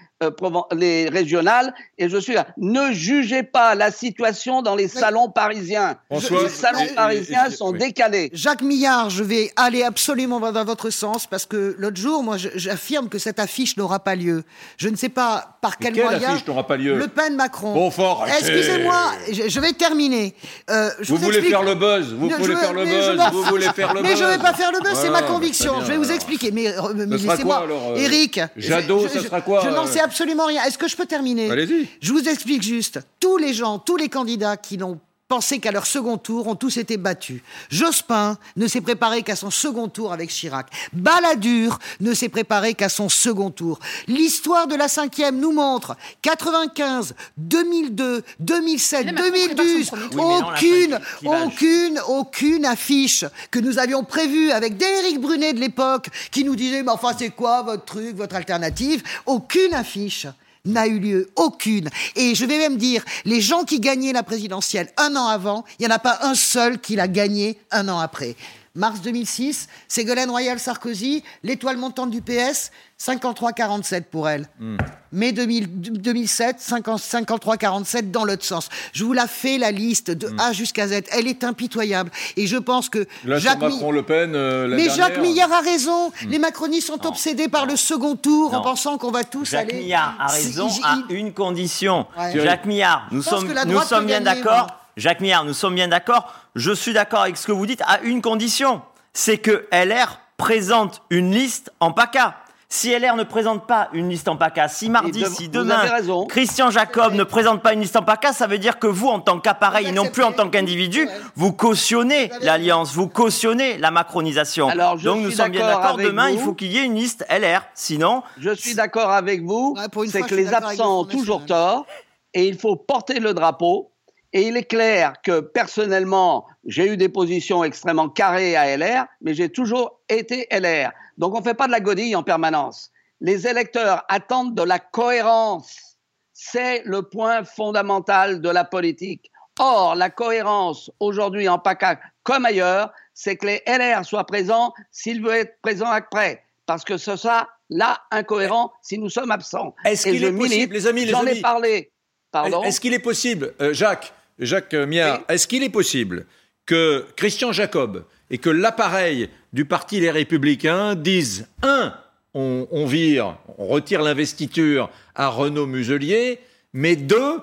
les 0.73 1.09
régionales. 1.09 1.75
Et 1.99 2.09
je 2.09 2.17
suis 2.17 2.35
là. 2.35 2.47
Ne 2.57 2.93
jugez 2.93 3.43
pas 3.43 3.75
la 3.75 3.91
situation 3.91 4.63
dans 4.63 4.75
les 4.75 4.89
salons 4.89 5.29
parisiens. 5.29 5.97
les 6.11 6.49
salons 6.49 6.87
parisiens 6.95 7.51
sont 7.51 7.73
décalés. 7.73 8.31
Jacques 8.33 8.63
Millard, 8.63 9.11
je 9.11 9.23
vais 9.23 9.53
aller 9.57 9.83
absolument 9.83 10.41
dans 10.41 10.65
votre 10.65 10.91
sens 10.91 11.27
parce 11.27 11.47
que 11.47 11.75
l'autre 11.79 11.97
jour, 11.97 12.23
moi, 12.23 12.37
j'affirme 12.37 13.09
que 13.09 13.19
cette 13.19 13.39
affiche 13.39 13.77
n'aura 13.77 14.01
pas 14.01 14.15
lieu. 14.15 14.45
Je 14.77 14.89
ne 14.89 14.97
sais 14.97 15.09
pas 15.09 15.59
par 15.61 15.79
quel 15.79 15.93
quelle 15.95 16.05
moyen. 16.05 16.31
affiche 16.31 16.47
n'aura 16.47 16.67
pas 16.67 16.77
lieu 16.77 16.97
Le 16.97 17.09
Pen 17.09 17.37
Macron. 17.37 17.73
Bon, 17.75 17.91
fort. 17.91 18.27
Excusez-moi, 18.27 19.13
je, 19.31 19.61
vais 19.61 19.73
terminer. 19.73 20.35
Euh, 20.71 20.91
vous, 21.03 21.17
voulez 21.17 21.43
faire 21.43 21.63
le 21.63 21.75
buzz 21.75 22.13
Vous 22.13 22.29
voulez 22.29 22.57
faire 22.57 22.73
le 22.73 22.85
buzz 22.85 23.33
Vous 23.33 23.43
voulez 23.45 23.69
faire 23.75 23.95
le 23.95 24.03
buzz 24.03 24.11
Mais 24.11 24.17
je 24.17 24.25
ne 24.25 24.29
vais 24.31 24.39
pas 24.39 24.53
faire 24.55 24.73
le 24.73 24.81
buzz, 24.81 24.99
c'est 25.01 25.11
ma 25.11 25.23
conviction. 25.23 25.75
Je 25.81 25.87
vais 25.87 25.97
vous 25.97 26.11
expliquer. 26.11 26.51
Mais, 26.51 26.69
euh, 26.69 26.93
mais 26.95 27.17
laissez-moi. 27.17 27.67
Eric. 27.97 28.41
Jadot, 28.57 29.09
ça 29.09 29.21
sera 29.21 29.41
quoi 29.41 29.63
Je 29.65 29.71
n'en 29.71 29.87
sais 29.87 30.01
absolument 30.13 30.45
rien. 30.45 30.63
Est-ce 30.65 30.77
que 30.77 30.89
je 30.89 30.97
peux 30.97 31.07
terminer? 31.07 31.51
Allez-y. 31.51 31.89
Je 32.03 32.13
vous 32.13 32.29
explique 32.29 32.63
juste. 32.63 33.01
Tous 33.19 33.39
les 33.39 33.55
gens, 33.55 33.79
tous 33.79 33.97
les 33.97 34.11
candidats 34.11 34.59
qui 34.59 34.77
n'ont 34.77 35.01
pensé 35.33 35.61
qu'à 35.61 35.73
leur 35.73 35.87
second 35.87 36.19
tour 36.19 36.47
ont 36.47 36.57
tous 36.57 36.77
été 36.77 36.99
battus. 36.99 37.41
Jospin 37.71 38.37
ne 38.57 38.67
s'est 38.67 38.83
préparé 38.83 39.23
qu'à 39.23 39.35
son 39.35 39.51
second 39.51 39.89
tour 39.89 40.13
avec 40.13 40.29
Chirac. 40.29 40.67
Balladur 40.93 41.79
ne 42.01 42.13
s'est 42.13 42.29
préparé 42.29 42.75
qu'à 42.75 42.91
son 42.91 43.09
second 43.09 43.51
tour. 43.51 43.79
L'histoire 44.09 44.67
de 44.67 44.75
la 44.75 44.89
cinquième 44.89 45.41
nous 45.41 45.53
montre 45.53 45.97
95, 46.21 47.15
2002, 47.39 48.23
2007, 48.41 49.07
2012, 49.07 49.91
aucune, 50.19 51.01
aucune, 51.25 51.99
aucune 52.09 52.67
affiche 52.67 53.25
que 53.51 53.59
nous 53.59 53.79
avions 53.79 54.05
prévue 54.05 54.51
avec 54.51 54.77
Déric 54.77 55.19
Brunet 55.19 55.55
de 55.55 55.61
l'époque 55.61 56.11
qui 56.31 56.45
nous 56.45 56.57
disait, 56.57 56.83
mais 56.83 56.91
enfin 56.91 57.13
c'est 57.19 57.31
quoi 57.31 57.63
votre 57.63 57.87
truc, 57.87 58.15
votre 58.17 58.37
alternative? 58.37 59.03
Aucune 59.25 59.73
affiche 59.73 60.27
n'a 60.65 60.87
eu 60.87 60.99
lieu, 60.99 61.31
aucune. 61.37 61.89
Et 62.17 62.35
je 62.35 62.45
vais 62.45 62.59
même 62.59 62.77
dire, 62.77 63.05
les 63.25 63.41
gens 63.41 63.65
qui 63.65 63.81
gagnaient 63.81 64.13
la 64.13 64.23
présidentielle 64.23 64.89
un 64.97 65.17
an 65.17 65.27
avant, 65.27 65.65
il 65.79 65.87
n'y 65.87 65.93
en 65.93 65.97
a 65.97 65.99
pas 65.99 66.21
un 66.23 66.35
seul 66.35 66.81
qui 66.81 66.97
l'a 66.97 67.09
gagné 67.09 67.59
un 67.71 67.89
an 67.89 67.99
après. 67.99 68.37
Mars 68.75 69.03
2006, 69.03 69.69
Ségolène 69.87 70.31
Royal 70.31 70.59
Sarkozy, 70.59 71.23
l'étoile 71.43 71.77
montante 71.77 72.11
du 72.11 72.23
PS, 72.23 72.71
53-47 72.99 74.05
pour 74.05 74.29
elle. 74.31 74.49
Hmm. 74.59 74.79
Mai 75.13 75.33
2007, 75.33 76.57
53-47 76.59 78.11
dans 78.11 78.25
l'autre 78.25 78.45
sens. 78.45 78.71
Je 78.95 79.05
vous 79.05 79.13
la 79.13 79.27
fais 79.27 79.59
la 79.59 79.73
liste 79.73 80.11
de 80.11 80.29
hmm. 80.29 80.41
A 80.41 80.53
jusqu'à 80.55 80.89
Z. 80.89 81.03
Elle 81.11 81.29
est 81.29 81.45
impitoyable. 81.45 82.11
Et 82.39 82.47
je 82.47 82.57
pense 82.57 82.89
que 82.89 83.07
Jacques 83.27 83.61
Macron-Le 83.61 84.03
Pen. 84.05 84.35
Euh, 84.35 84.69
Mais 84.69 84.89
Jacques 84.89 85.19
Millard 85.19 85.53
a 85.53 85.61
raison. 85.61 86.09
Hmm. 86.09 86.31
Les 86.31 86.39
macronistes 86.39 86.87
sont 86.87 87.07
obsédés 87.07 87.49
par 87.49 87.67
le 87.67 87.77
second 87.77 88.17
tour 88.17 88.55
en 88.55 88.63
pensant 88.63 88.97
qu'on 88.97 89.11
va 89.11 89.25
tous 89.25 89.51
Jacques 89.51 89.65
aller. 89.69 89.73
Jacques 89.73 89.83
Millard 89.83 90.17
a 90.19 90.27
raison 90.29 90.69
à 90.83 90.99
une 91.11 91.35
condition. 91.35 92.07
Jacques 92.35 92.65
Millard, 92.65 93.07
nous 93.11 93.23
sommes, 93.23 93.53
nous 93.67 93.83
sommes 93.83 94.07
bien 94.07 94.23
d'accord. 94.23 94.82
Jacques 94.97 95.21
Millard, 95.21 95.45
nous 95.45 95.55
sommes 95.55 95.75
bien 95.75 95.89
d'accord. 95.89 96.33
Je 96.55 96.73
suis 96.73 96.93
d'accord 96.93 97.23
avec 97.23 97.37
ce 97.37 97.47
que 97.47 97.53
vous 97.53 97.67
dites 97.67 97.83
à 97.87 98.01
une 98.03 98.21
condition. 98.21 98.83
C'est 99.15 99.39
que 99.39 99.67
LR 99.73 100.21
présente 100.37 101.03
une 101.11 101.33
liste 101.33 101.73
en 101.81 101.93
PACA. 101.93 102.37
Si 102.69 102.91
LR 102.91 103.17
ne 103.17 103.23
présente 103.23 103.67
pas 103.67 103.91
une 103.93 104.09
liste 104.09 104.29
en 104.29 104.37
PACA, 104.37 104.67
si 104.67 104.89
mardi, 104.89 105.25
si 105.27 105.51
demain, 105.51 105.83
Christian 106.29 106.71
Jacob 106.71 107.13
ne 107.13 107.23
présente 107.23 107.63
pas 107.63 107.75
une 107.75 107.81
liste 107.81 107.97
en 107.97 108.03
PACA, 108.03 108.33
ça 108.33 108.47
veut 108.47 108.57
dire 108.57 108.79
que 108.79 108.87
vous, 108.87 109.09
en 109.09 109.21
tant 109.21 109.39
qu'appareil 109.41 109.89
et 109.89 109.93
non 109.93 110.07
plus 110.07 110.23
en 110.23 110.33
tant 110.33 110.49
qu'individu, 110.49 111.07
vous 111.37 111.53
cautionnez 111.53 112.31
l'alliance, 112.41 112.95
vous 112.95 113.09
cautionnez 113.09 113.77
la 113.77 113.91
macronisation. 113.91 114.69
Donc 115.03 115.21
nous 115.21 115.31
sommes 115.31 115.51
bien 115.51 115.67
d'accord, 115.67 115.99
demain, 115.99 116.31
il 116.31 116.39
faut 116.39 116.55
qu'il 116.55 116.73
y 116.73 116.79
ait 116.79 116.85
une 116.85 116.97
liste 116.97 117.27
LR. 117.31 117.63
Sinon. 117.75 118.23
Je 118.39 118.55
suis 118.55 118.75
d'accord 118.75 119.11
avec 119.11 119.43
vous, 119.43 119.77
c'est 120.09 120.23
que 120.23 120.35
les 120.35 120.53
absents 120.53 121.01
ont 121.01 121.05
toujours 121.05 121.45
tort 121.45 121.87
et 122.35 122.47
il 122.47 122.59
faut 122.59 122.77
porter 122.77 123.21
le 123.21 123.35
drapeau 123.35 123.92
et 124.33 124.43
il 124.43 124.57
est 124.57 124.65
clair 124.65 125.15
que 125.23 125.41
personnellement, 125.41 126.47
j'ai 126.65 126.93
eu 126.93 126.97
des 126.97 127.09
positions 127.09 127.65
extrêmement 127.65 128.09
carrées 128.09 128.57
à 128.57 128.77
LR, 128.77 129.07
mais 129.21 129.35
j'ai 129.35 129.51
toujours 129.51 130.01
été 130.09 130.47
LR. 130.51 130.91
Donc 131.19 131.35
on 131.35 131.41
ne 131.41 131.45
fait 131.45 131.55
pas 131.55 131.67
de 131.67 131.73
la 131.73 131.81
godille 131.81 132.17
en 132.17 132.23
permanence. 132.23 132.91
Les 133.21 133.47
électeurs 133.47 134.05
attendent 134.09 134.55
de 134.55 134.63
la 134.63 134.79
cohérence. 134.79 135.99
C'est 136.33 136.83
le 136.85 137.03
point 137.03 137.45
fondamental 137.45 138.41
de 138.41 138.49
la 138.49 138.65
politique. 138.65 139.31
Or, 139.59 139.95
la 139.95 140.09
cohérence 140.09 140.91
aujourd'hui 140.99 141.49
en 141.49 141.59
PACA 141.59 142.01
comme 142.23 142.47
ailleurs, 142.47 142.91
c'est 143.15 143.37
que 143.37 143.47
les 143.47 143.63
LR 143.67 144.05
soient 144.05 144.25
présents 144.25 144.73
s'ils 144.91 145.23
veulent 145.23 145.37
être 145.37 145.61
présents 145.61 145.91
après. 145.91 146.43
Parce 146.65 146.85
que 146.85 146.97
ce 146.97 147.17
sera 147.17 147.49
là 147.69 148.01
incohérent 148.11 148.73
si 148.83 148.99
nous 148.99 149.11
sommes 149.11 149.31
absents. 149.31 149.75
Est-ce 149.85 150.05
qu'il 150.07 150.25
est 150.25 150.33
possible, 150.33 150.75
les 150.75 150.87
amis, 150.87 151.05
les 151.05 151.11
J'en 151.11 151.27
ai 151.27 151.41
parlé. 151.41 151.93
Pardon 152.31 152.63
Est-ce 152.63 152.81
qu'il 152.81 152.95
est 152.95 152.99
possible, 152.99 153.53
euh, 153.61 153.75
Jacques, 153.75 154.13
Jacques 154.43 154.75
Miard, 154.75 155.21
est-ce 155.29 155.47
qu'il 155.47 155.63
est 155.63 155.71
possible 155.71 156.27
que 156.67 157.07
Christian 157.17 157.53
Jacob 157.53 158.05
et 158.31 158.39
que 158.39 158.51
l'appareil 158.51 159.29
du 159.53 159.65
Parti 159.65 160.01
Les 160.01 160.11
Républicains 160.11 160.95
disent 160.95 161.49
un, 161.63 161.95
on, 162.35 162.67
on 162.71 162.87
vire, 162.87 163.37
on 163.59 163.67
retire 163.67 164.03
l'investiture 164.03 164.91
à 165.15 165.29
Renaud 165.29 165.67
Muselier, 165.67 166.41
mais 166.73 166.97
deux, 166.97 167.39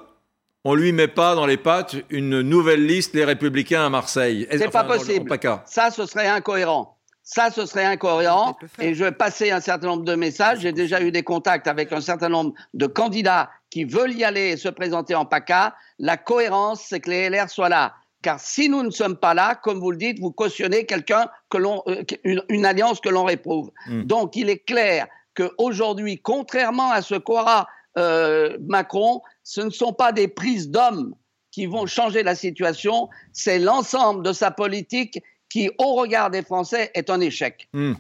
on 0.64 0.76
lui 0.76 0.92
met 0.92 1.08
pas 1.08 1.36
dans 1.36 1.46
les 1.46 1.58
pattes 1.58 1.96
une 2.10 2.42
nouvelle 2.42 2.86
liste 2.86 3.14
Les 3.14 3.26
Républicains 3.26 3.86
à 3.86 3.90
Marseille? 3.90 4.48
C'est 4.52 4.68
enfin, 4.68 4.84
pas 4.84 4.98
possible. 4.98 5.32
Ça, 5.66 5.92
ce 5.92 6.06
serait 6.06 6.28
incohérent. 6.28 6.99
Ça, 7.24 7.52
ce 7.52 7.66
serait 7.66 7.86
incohérent. 7.86 8.58
Et 8.80 8.96
je 8.96 9.04
vais 9.04 9.12
passer 9.12 9.52
un 9.52 9.60
certain 9.60 9.88
nombre 9.88 10.04
de 10.04 10.16
messages. 10.16 10.62
J'ai 10.62 10.72
déjà 10.72 11.02
eu 11.02 11.12
des 11.12 11.24
contacts 11.24 11.68
avec 11.68 11.92
un 11.94 12.02
certain 12.02 12.30
nombre 12.30 12.54
de 12.74 12.88
candidats 12.88 13.52
qui 13.70 13.84
veulent 13.84 14.14
y 14.14 14.24
aller 14.24 14.50
et 14.50 14.58
se 14.58 14.70
présenter 14.70 15.14
en 15.16 15.26
PACA. 15.26 15.76
La 16.00 16.18
cohérence, 16.18 16.86
c'est 16.88 17.00
que 17.00 17.10
les 17.10 17.30
LR 17.30 17.50
soient 17.50 17.70
là. 17.70 17.94
Car 18.22 18.40
si 18.40 18.68
nous 18.68 18.84
ne 18.84 18.90
sommes 18.90 19.16
pas 19.16 19.34
là, 19.34 19.56
comme 19.56 19.80
vous 19.80 19.92
le 19.92 19.98
dites, 19.98 20.20
vous 20.20 20.32
cautionnez 20.32 20.86
quelqu'un 20.86 21.30
que 21.50 21.58
l'on, 21.58 21.84
euh, 21.88 22.04
une, 22.24 22.66
alliance 22.66 23.00
que 23.00 23.10
l'on 23.10 23.24
réprouve. 23.24 23.72
Hmm. 23.88 24.04
Donc, 24.04 24.36
il 24.36 24.50
est 24.50 24.66
clair 24.66 25.08
qu'aujourd'hui, 25.36 26.20
contrairement 26.20 26.92
à 26.92 27.02
ce 27.02 27.16
qu'aura 27.16 27.68
euh, 27.98 28.58
Macron, 28.68 29.22
ce 29.44 29.62
ne 29.62 29.70
sont 29.70 29.94
pas 29.94 30.12
des 30.12 30.28
prises 30.28 30.70
d'hommes 30.70 31.16
qui 31.52 31.66
vont 31.66 31.86
changer 31.86 32.24
la 32.24 32.36
situation, 32.36 33.10
c'est 33.34 33.60
l'ensemble 33.60 34.24
de 34.24 34.34
sa 34.34 34.52
politique 34.52 35.22
qui, 35.50 35.70
au 35.78 35.96
regard 35.96 36.30
des 36.30 36.44
Français, 36.44 36.92
est 36.94 37.10
un 37.10 37.20
échec. 37.20 37.68
Hmm. 37.74 37.94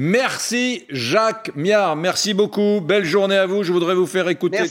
Merci 0.00 0.84
Jacques 0.90 1.50
Miard, 1.56 1.96
merci 1.96 2.32
beaucoup. 2.32 2.80
Belle 2.80 3.04
journée 3.04 3.36
à 3.36 3.46
vous. 3.46 3.64
Je 3.64 3.72
voudrais 3.72 3.96
vous 3.96 4.06
faire 4.06 4.28
écouter 4.28 4.62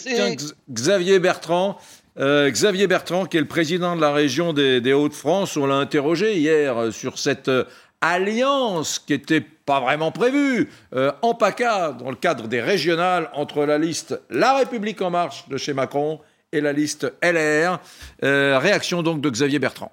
Xavier 0.72 1.20
Bertrand. 1.20 1.78
Euh, 2.17 2.50
Xavier 2.50 2.88
Bertrand, 2.88 3.26
qui 3.26 3.36
est 3.36 3.41
le 3.41 3.48
président 3.48 3.96
de 3.98 4.02
la 4.02 4.12
région 4.12 4.54
des, 4.54 4.93
Hauts-de-France, 4.93 5.58
on 5.58 5.65
l'a 5.65 5.76
interrogé 5.76 6.38
hier 6.38 6.78
euh, 6.78 6.91
sur 6.91 7.20
cette 7.20 7.50
euh, 7.50 7.65
alliance 8.02 9.00
qui 9.00 9.13
n'était 9.13 9.41
pas 9.41 9.82
vraiment 9.82 10.12
prévue 10.12 10.70
en 11.22 11.34
PACA 11.34 11.91
dans 12.00 12.10
le 12.10 12.15
cadre 12.15 12.48
des 12.48 12.62
régionales 12.62 13.30
entre 13.34 13.65
la 13.65 13.78
liste 13.78 14.17
La 14.30 14.56
République 14.56 15.02
en 15.02 15.10
marche 15.10 15.50
de 15.50 15.58
chez 15.58 15.74
Macron 15.74 16.22
et 16.54 16.62
la 16.62 16.72
liste 16.72 17.12
LR. 17.22 17.80
réaction 18.22 19.04
donc 19.04 19.20
de 19.20 19.30
Xavier 19.30 19.60
Bertrand. 19.60 19.91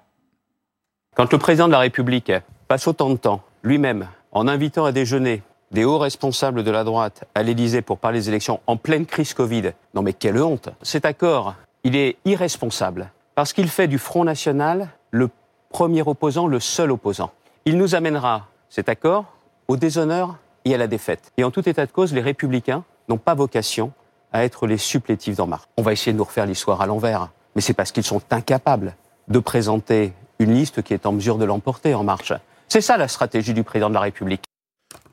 Quand 1.15 1.31
le 1.31 1.39
président 1.39 1.67
de 1.67 1.71
la 1.71 1.79
République 1.79 2.33
passe 2.67 2.87
autant 2.87 3.09
de 3.09 3.15
temps, 3.15 3.41
lui-même, 3.63 4.09
en 4.33 4.49
invitant 4.49 4.83
à 4.83 4.91
déjeuner 4.91 5.43
des 5.71 5.85
hauts 5.85 5.97
responsables 5.97 6.61
de 6.61 6.71
la 6.71 6.83
droite 6.83 7.23
à 7.35 7.41
l'Élysée 7.41 7.81
pour 7.81 7.99
parler 7.99 8.19
des 8.19 8.27
élections 8.27 8.59
en 8.67 8.75
pleine 8.75 9.05
crise 9.05 9.33
Covid, 9.33 9.71
non 9.93 10.01
mais 10.01 10.11
quelle 10.11 10.37
honte 10.43 10.67
Cet 10.81 11.05
accord, 11.05 11.55
il 11.85 11.95
est 11.95 12.17
irresponsable 12.25 13.11
parce 13.33 13.53
qu'il 13.53 13.69
fait 13.69 13.87
du 13.87 13.97
Front 13.97 14.25
National 14.25 14.89
le 15.11 15.29
premier 15.69 16.01
opposant, 16.01 16.47
le 16.47 16.59
seul 16.59 16.91
opposant. 16.91 17.31
Il 17.63 17.77
nous 17.77 17.95
amènera, 17.95 18.47
cet 18.67 18.89
accord, 18.89 19.23
au 19.69 19.77
déshonneur 19.77 20.35
et 20.65 20.75
à 20.75 20.77
la 20.77 20.87
défaite. 20.87 21.31
Et 21.37 21.45
en 21.45 21.51
tout 21.51 21.67
état 21.69 21.85
de 21.85 21.91
cause, 21.93 22.13
les 22.13 22.19
républicains 22.19 22.83
n'ont 23.07 23.17
pas 23.17 23.35
vocation 23.35 23.93
à 24.33 24.43
être 24.43 24.67
les 24.67 24.77
supplétifs 24.77 25.37
d'En 25.37 25.47
Marche. 25.47 25.63
On 25.77 25.81
va 25.81 25.93
essayer 25.93 26.11
de 26.11 26.17
nous 26.17 26.25
refaire 26.25 26.45
l'histoire 26.45 26.81
à 26.81 26.85
l'envers, 26.85 27.29
mais 27.55 27.61
c'est 27.61 27.73
parce 27.73 27.93
qu'ils 27.93 28.03
sont 28.03 28.21
incapables 28.31 28.97
de 29.29 29.39
présenter 29.39 30.11
une 30.39 30.53
liste 30.53 30.81
qui 30.81 30.93
est 30.93 31.05
en 31.05 31.13
mesure 31.13 31.37
de 31.37 31.45
l'emporter 31.45 31.93
en 31.93 32.03
marche. 32.03 32.33
C'est 32.67 32.81
ça 32.81 32.97
la 32.97 33.07
stratégie 33.07 33.53
du 33.53 33.63
président 33.63 33.89
de 33.89 33.93
la 33.93 34.01
République. 34.01 34.43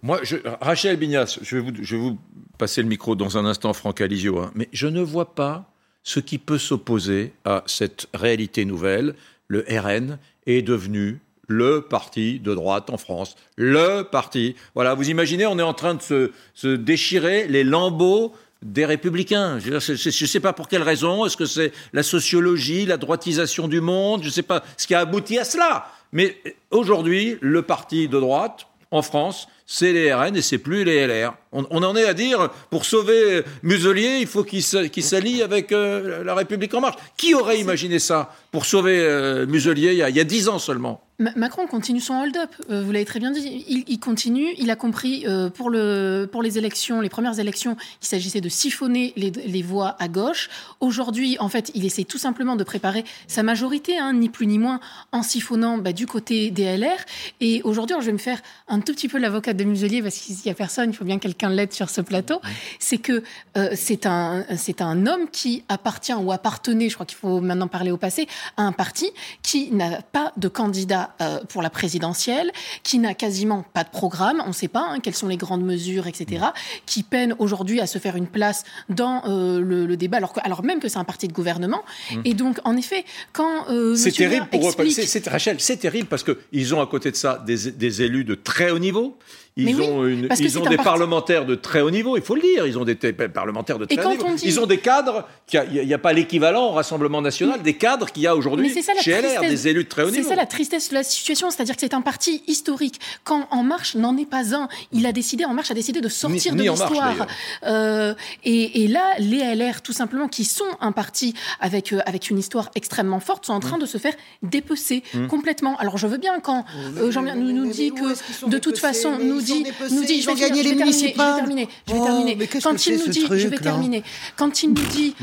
Moi, 0.03 0.21
Rachel 0.61 0.97
Bignas, 0.97 1.39
je 1.43 1.59
vais, 1.59 1.97
vous, 1.97 2.19
passer 2.59 2.83
le 2.83 2.89
micro 2.89 3.15
dans 3.15 3.39
un 3.39 3.45
instant, 3.45 3.73
Franck 3.73 4.01
Alizio, 4.01 4.39
hein, 4.39 4.51
mais 4.55 4.69
je 4.73 4.87
ne 4.87 5.01
vois 5.01 5.35
pas 5.35 5.65
ce 6.03 6.19
qui 6.19 6.39
peut 6.39 6.59
s'opposer 6.59 7.33
à 7.45 7.63
cette 7.67 8.09
réalité 8.13 8.65
nouvelle. 8.65 9.15
Le 9.47 9.65
RN 9.69 10.19
est 10.47 10.63
devenu 10.63 11.21
le 11.47 11.83
parti 11.83 12.41
de 12.41 12.55
droite 12.55 12.91
en 12.91 12.97
France. 12.97 13.37
Le 13.57 14.03
parti. 14.03 14.57
Voilà, 14.75 14.95
vous 14.95 15.11
imaginez, 15.11 15.47
on 15.47 15.59
est 15.59 15.63
en 15.63 15.75
train 15.75 15.95
de 15.95 16.33
se 16.55 16.69
déchirer 16.69 17.47
les 17.47 17.63
lambeaux 17.63 18.33
des 18.63 18.85
républicains. 18.85 19.59
Je 19.59 19.73
ne 19.73 20.27
sais 20.27 20.41
pas 20.41 20.53
pour 20.53 20.69
quelle 20.69 20.83
raison. 20.83 21.27
Est-ce 21.27 21.37
que 21.37 21.47
c'est 21.47 21.73
la 21.93 22.03
sociologie, 22.03 22.87
la 22.87 22.97
droitisation 22.97 23.69
du 23.69 23.81
monde? 23.81 24.23
Je 24.23 24.29
ne 24.29 24.33
sais 24.33 24.43
pas 24.43 24.63
ce 24.77 24.87
qui 24.87 24.95
a 24.95 25.01
abouti 25.01 25.39
à 25.39 25.45
cela? 25.45 25.87
Mais 26.13 26.37
aujourd'hui, 26.71 27.39
le 27.41 27.63
parti 27.63 28.09
de 28.09 28.21
droite, 28.21 28.67
en 28.91 29.01
France, 29.01 29.49
c'est 29.67 29.93
les 29.93 30.13
RN 30.13 30.37
et 30.37 30.43
c'est 30.43 30.59
plus 30.59 30.85
les 30.85 31.07
LR. 31.07 31.35
On, 31.51 31.65
en 31.65 31.97
est 31.97 32.05
à 32.05 32.13
dire, 32.13 32.51
pour 32.69 32.85
sauver 32.85 33.43
Muselier, 33.63 34.19
il 34.21 34.27
faut 34.27 34.45
qu'il 34.45 34.63
s'allie 34.63 35.43
avec 35.43 35.73
euh, 35.73 36.23
la 36.23 36.35
République 36.35 36.75
en 36.75 36.83
marche. 36.83 36.97
Qui 37.17 37.35
aurait 37.35 37.59
imaginé 37.59 37.99
ça 37.99 38.35
pour 38.51 38.67
sauver 38.67 39.01
euh, 39.01 39.47
Muselier 39.47 39.93
il 39.93 40.17
y 40.17 40.21
a 40.21 40.25
dix 40.25 40.51
ans 40.51 40.59
seulement? 40.59 41.03
Macron 41.37 41.67
continue 41.67 42.01
son 42.01 42.15
hold-up, 42.15 42.51
euh, 42.71 42.83
vous 42.83 42.93
l'avez 42.93 43.05
très 43.05 43.21
bien 43.21 43.31
dit. 43.31 43.65
Il, 43.69 43.99
continue, 44.01 44.49
il 44.59 44.71
a 44.71 44.77
compris 44.77 45.25
euh, 45.27 45.51
pour, 45.51 45.71
le, 45.71 46.29
pour 46.31 46.43
les 46.43 46.59
élections, 46.59 47.01
les 47.01 47.09
premières 47.09 47.39
élections, 47.39 47.77
il 48.01 48.07
s'agissait 48.07 48.41
de 48.41 48.49
siphonner 48.49 49.13
les, 49.17 49.63
voix 49.63 49.97
à 50.01 50.09
gauche. 50.09 50.51
Aujourd'hui, 50.81 51.37
en 51.39 51.49
fait, 51.49 51.71
il 51.75 51.85
essaie 51.85 52.05
tout 52.05 52.19
simplement 52.19 52.57
de 52.57 52.65
préparer 52.65 53.05
sa 53.29 53.43
majorité, 53.43 53.99
hein, 53.99 54.13
ni 54.15 54.29
plus 54.29 54.47
ni 54.47 54.59
moins, 54.59 54.81
en 55.13 55.23
siphonnant 55.23 55.79
bah, 55.79 55.93
du 55.93 56.07
côté 56.07 56.51
des 56.51 56.77
LR. 56.77 56.99
Et 57.41 57.63
aujourd'hui, 57.63 57.97
je 58.01 58.07
vais 58.07 58.13
me 58.13 58.19
faire 58.19 58.41
un 58.69 58.81
tout 58.81 58.93
petit 58.93 59.09
peu 59.09 59.19
l'avocat 59.19 59.53
de 59.53 59.65
Muselier, 59.65 60.03
parce 60.03 60.19
qu'il 60.19 60.37
n'y 60.45 60.51
a 60.51 60.55
personne, 60.55 60.91
il 60.91 60.97
faut 60.97 61.05
bien 61.05 61.19
quelqu'un 61.19 61.51
l'aide 61.51 61.73
sur 61.73 61.91
ce 61.91 62.01
plateau. 62.01 62.41
C'est 62.79 62.99
que 62.99 63.23
euh, 63.57 63.71
c'est 63.77 64.07
un, 64.07 64.45
un 64.81 65.07
homme 65.07 65.29
qui 65.31 65.63
appartient 65.69 66.15
ou 66.15 66.33
appartenait, 66.33 66.89
je 66.89 66.95
crois 66.95 67.07
qu'il 67.07 67.19
faut 67.19 67.41
maintenant 67.41 67.69
parler 67.69 67.91
au 67.91 67.97
passé, 67.97 68.27
à 68.57 68.63
un 68.63 68.73
parti 68.73 69.11
qui 69.43 69.71
n'a 69.71 70.03
pas 70.03 70.33
de 70.37 70.49
candidat 70.49 71.12
euh, 71.21 71.41
pour 71.49 71.63
la 71.63 71.71
présidentielle, 71.71 72.51
qui 72.83 72.99
n'a 72.99 73.15
quasiment 73.15 73.65
pas 73.75 73.85
de 73.85 73.91
programme, 73.91 74.43
on 74.45 74.49
ne 74.49 74.53
sait 74.53 74.69
pas 74.69 74.87
hein, 74.89 75.01
quelles 75.01 75.15
sont 75.15 75.29
les 75.29 75.37
grandes 75.37 75.65
mesures, 75.65 76.07
etc., 76.07 76.47
qui 76.87 77.03
peine 77.03 77.35
aujourd'hui 77.39 77.81
à 77.81 77.87
se 77.87 77.99
faire 77.99 78.17
une 78.17 78.27
place 78.27 78.65
dans 78.89 79.23
euh, 79.27 79.61
le, 79.61 79.97
débat, 79.97 80.19
alors, 80.19 80.35
alors 80.43 80.63
même 80.63 80.81
que 80.81 80.89
c'est 80.89 80.99
un 80.99 81.05
parti 81.05 81.29
de 81.29 81.33
gouvernement. 81.33 81.83
Mmh. 82.11 82.21
Et 82.25 82.35
donc, 82.35 82.59
en 82.65 82.77
effet, 82.77 83.05
quand 83.33 83.69
euh, 83.69 83.95
c'est 83.95 84.13
terrible 84.13 84.47
pour 84.47 84.65
explique... 84.65 85.27
Rachel, 85.27 85.57
c'est 85.61 85.77
terrible 85.77 86.09
parce 86.09 86.25
qu'ils 86.25 86.75
ont 86.75 86.81
à 86.81 86.87
côté 86.87 87.11
de 87.11 87.17
ça 87.17 87.43
des, 87.45 87.71
des 87.73 88.03
élus 88.03 88.25
de 88.25 88.35
très 88.35 88.71
haut 88.71 88.79
niveau. 88.79 89.19
Ils 89.57 89.83
ont, 89.83 90.07
une, 90.07 90.29
ils 90.39 90.59
ont 90.59 90.65
des 90.65 90.79
parlementaires 90.79 91.45
de 91.45 91.55
très 91.55 91.83
haut 91.83 91.91
niveau, 91.91 92.17
il 92.17 92.23
faut 92.23 92.35
le 92.35 92.41
dire. 92.41 92.67
Ils 92.67 92.79
ont 92.79 92.85
des 92.85 92.95
parlementaires 92.95 93.79
de 93.79 93.85
très 93.85 94.03
haut 94.03 94.09
niveau. 94.09 94.27
Ils 94.43 94.61
ont 94.61 94.67
des 94.67 94.79
cadres, 94.79 95.29
il 95.53 95.85
n'y 95.85 95.93
a, 95.93 95.99
pas 95.99 96.15
l'équivalent 96.15 96.69
au 96.69 96.73
Rassemblement 96.73 97.21
national 97.21 97.63
des 97.63 97.75
cadres 97.75 98.11
qu'il 98.11 98.23
y 98.23 98.27
a 98.27 98.35
aujourd'hui 98.35 98.75
chez 99.01 99.21
LR, 99.21 99.43
des 99.43 99.69
élus 99.69 99.85
de 99.85 99.89
très 99.89 100.05
haut 100.05 100.11
niveau. 100.11 100.23
C'est 100.23 100.29
ça 100.31 100.37
la 100.37 100.47
tristesse 100.47 100.89
de 100.89 100.95
la 100.95 101.03
situation, 101.03 101.51
c'est-à-dire 101.51 101.75
que 101.75 101.83
c'est 101.83 101.93
un 101.93 102.01
parti 102.01 102.43
historique. 102.47 102.99
Quand 103.25 103.47
En 103.51 103.63
Marche 103.63 103.95
n'en 103.95 104.17
est 104.17 104.29
pas 104.29 104.55
un, 104.55 104.69
il 104.91 105.05
a 105.05 105.13
décidé, 105.13 105.45
En 105.45 105.53
Marche 105.53 105.71
a 105.71 105.75
décidé 105.75 106.01
de 106.01 106.09
sortir 106.09 106.55
de 106.55 106.63
l'histoire. 106.63 107.27
Euh, 107.65 108.15
et, 108.45 108.89
là, 108.89 109.03
les 109.19 109.55
LR, 109.55 109.83
tout 109.83 109.93
simplement, 109.93 110.29
qui 110.29 110.45
sont 110.45 110.65
un 110.81 110.93
parti 110.93 111.35
avec, 111.61 111.93
euh, 111.93 112.01
avec 112.07 112.31
une 112.31 112.39
histoire 112.39 112.71
extrêmement 112.75 113.21
forte, 113.21 113.47
sont 113.47 113.53
en 113.53 113.61
train 113.61 113.77
mmh. 113.77 113.81
de 113.81 113.87
se 113.87 113.99
faire 113.99 114.15
dépecer 114.43 115.03
mmh. 115.13 115.27
complètement. 115.27 115.77
Alors 115.77 115.99
je 115.99 116.07
veux 116.07 116.19
bien 116.19 116.41
quand 116.41 116.65
euh, 116.97 117.11
Jean-Pierre 117.11 117.37
nous, 117.37 117.53
nous 117.53 117.71
dit 117.71 117.93
que 117.93 118.49
de 118.49 118.59
toute 118.59 118.79
façon, 118.79 119.19
nous 119.19 119.42
dit, 119.43 119.65
nous 119.91 120.05
dit, 120.05 120.23
je 120.23 120.27
vais 120.29 120.35
gagner 120.35 120.63
les 120.63 120.75
municipales. 120.75 121.27
Je 121.27 121.33
vais 121.33 121.41
terminer. 121.41 121.69
Je 121.87 121.93
vais 121.93 121.99
oh, 122.01 122.05
terminer. 122.05 122.49
Quand 122.63 122.87
il 122.87 122.99
nous 122.99 123.09
dit, 123.09 123.27
je 123.29 123.49
vais 123.49 123.59
terminer. 123.59 124.03
Quand 124.37 124.63
il 124.63 124.69
nous 124.69 124.87
dit 124.87 125.15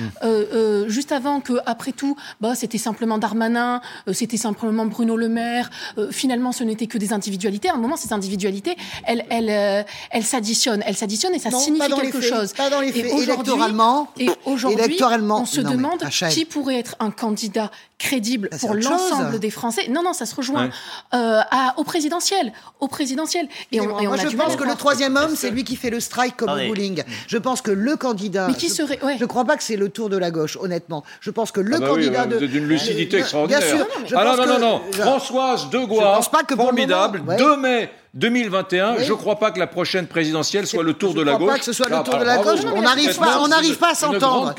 juste 0.87 1.11
avant 1.11 1.41
que 1.41 1.53
après 1.65 1.91
tout, 1.91 2.15
bah 2.41 2.55
c'était 2.55 2.77
simplement 2.77 3.17
Darmanin, 3.17 3.81
euh, 4.07 4.13
c'était 4.13 4.37
simplement 4.37 4.85
Bruno 4.85 5.15
Le 5.15 5.29
Maire. 5.29 5.69
Euh, 5.97 6.11
finalement, 6.11 6.51
ce 6.51 6.63
n'était 6.63 6.87
que 6.87 6.97
des 6.97 7.13
individualités. 7.13 7.69
À 7.69 7.75
un 7.75 7.77
moment, 7.77 7.95
ces 7.95 8.13
individualités, 8.13 8.75
elles, 9.05 9.25
elles, 9.29 9.49
euh, 9.49 9.83
elles 10.11 10.23
s'additionnent, 10.23 10.83
elles 10.85 10.97
s'additionnent 10.97 11.35
et 11.35 11.39
ça 11.39 11.51
signifie 11.51 11.91
quelque 11.93 12.21
chose. 12.21 12.53
Pas 12.53 12.69
dans 12.69 12.81
les 12.81 12.91
faits. 12.91 13.05
Et 13.05 13.23
électoralement, 13.23 14.11
et 14.17 14.29
aujourd'hui, 14.45 14.97
on 15.01 15.45
se 15.45 15.61
demande 15.61 16.03
qui 16.29 16.45
pourrait 16.45 16.79
être 16.79 16.95
un 16.99 17.11
candidat 17.11 17.71
crédible 17.97 18.49
pour 18.61 18.73
l'ensemble 18.75 19.39
des 19.39 19.49
Français. 19.49 19.87
Non, 19.89 20.03
non, 20.03 20.13
ça 20.13 20.25
se 20.25 20.35
rejoint 20.35 20.69
à, 21.11 21.73
au 21.77 21.83
présidentiel, 21.83 22.53
au 22.79 22.87
présidentiel. 22.87 23.47
Et 23.71 23.81
on, 23.81 24.08
je 24.17 24.35
pense 24.35 24.55
que 24.55 24.63
le 24.63 24.75
troisième 24.75 25.15
homme, 25.15 25.35
c'est 25.35 25.51
lui 25.51 25.63
qui 25.63 25.75
fait 25.75 25.89
le 25.89 25.99
strike 25.99 26.37
comme 26.37 26.49
au 26.49 26.67
bowling. 26.67 27.03
Je 27.27 27.37
pense 27.37 27.61
que 27.61 27.71
le 27.71 27.95
candidat. 27.95 28.47
Mais 28.47 28.53
qui 28.53 28.69
serait. 28.69 28.99
Je 29.01 29.21
ne 29.21 29.25
crois 29.25 29.45
pas 29.45 29.57
que 29.57 29.63
c'est 29.63 29.77
le 29.77 29.89
tour 29.89 30.09
de 30.09 30.17
la 30.17 30.31
gauche, 30.31 30.57
honnêtement. 30.59 31.03
Je 31.21 31.31
pense 31.31 31.51
que 31.51 31.61
le 31.61 31.75
ah 31.75 31.79
bah 31.79 31.87
candidat 31.87 32.25
de. 32.25 32.45
D'une 32.45 32.67
lucidité 32.67 33.17
extraordinaire. 33.17 33.61
Bien 33.61 33.77
sûr. 33.77 33.87
ah 34.15 34.23
non, 34.23 34.37
non, 34.37 34.47
non, 34.47 34.59
non. 34.59 34.81
Françoise 34.91 35.69
Degois, 35.69 36.21
formidable. 36.55 37.23
2 37.37 37.57
mai 37.57 37.91
2021, 38.15 38.99
je 38.99 39.11
ne 39.11 39.17
crois 39.17 39.35
pas 39.37 39.51
que 39.51 39.59
la 39.59 39.67
prochaine 39.67 40.07
présidentielle 40.07 40.65
soit 40.65 40.83
le 40.83 40.93
tour 40.93 41.13
de 41.13 41.21
la 41.21 41.35
gauche. 41.35 41.39
Je 41.39 41.43
ne 41.43 41.47
crois 41.47 41.53
pas 41.53 41.59
que 41.59 41.65
ce 41.65 41.73
soit 41.73 41.89
le 41.89 42.03
tour 42.03 42.17
de 42.17 42.23
la 42.23 42.37
gauche. 42.37 42.59
On 42.75 42.81
n'arrive 42.81 43.15
pas, 43.15 43.39
on 43.41 43.47
n'arrive 43.47 43.77
pas 43.77 43.91
à 43.91 43.95
s'entendre. 43.95 44.55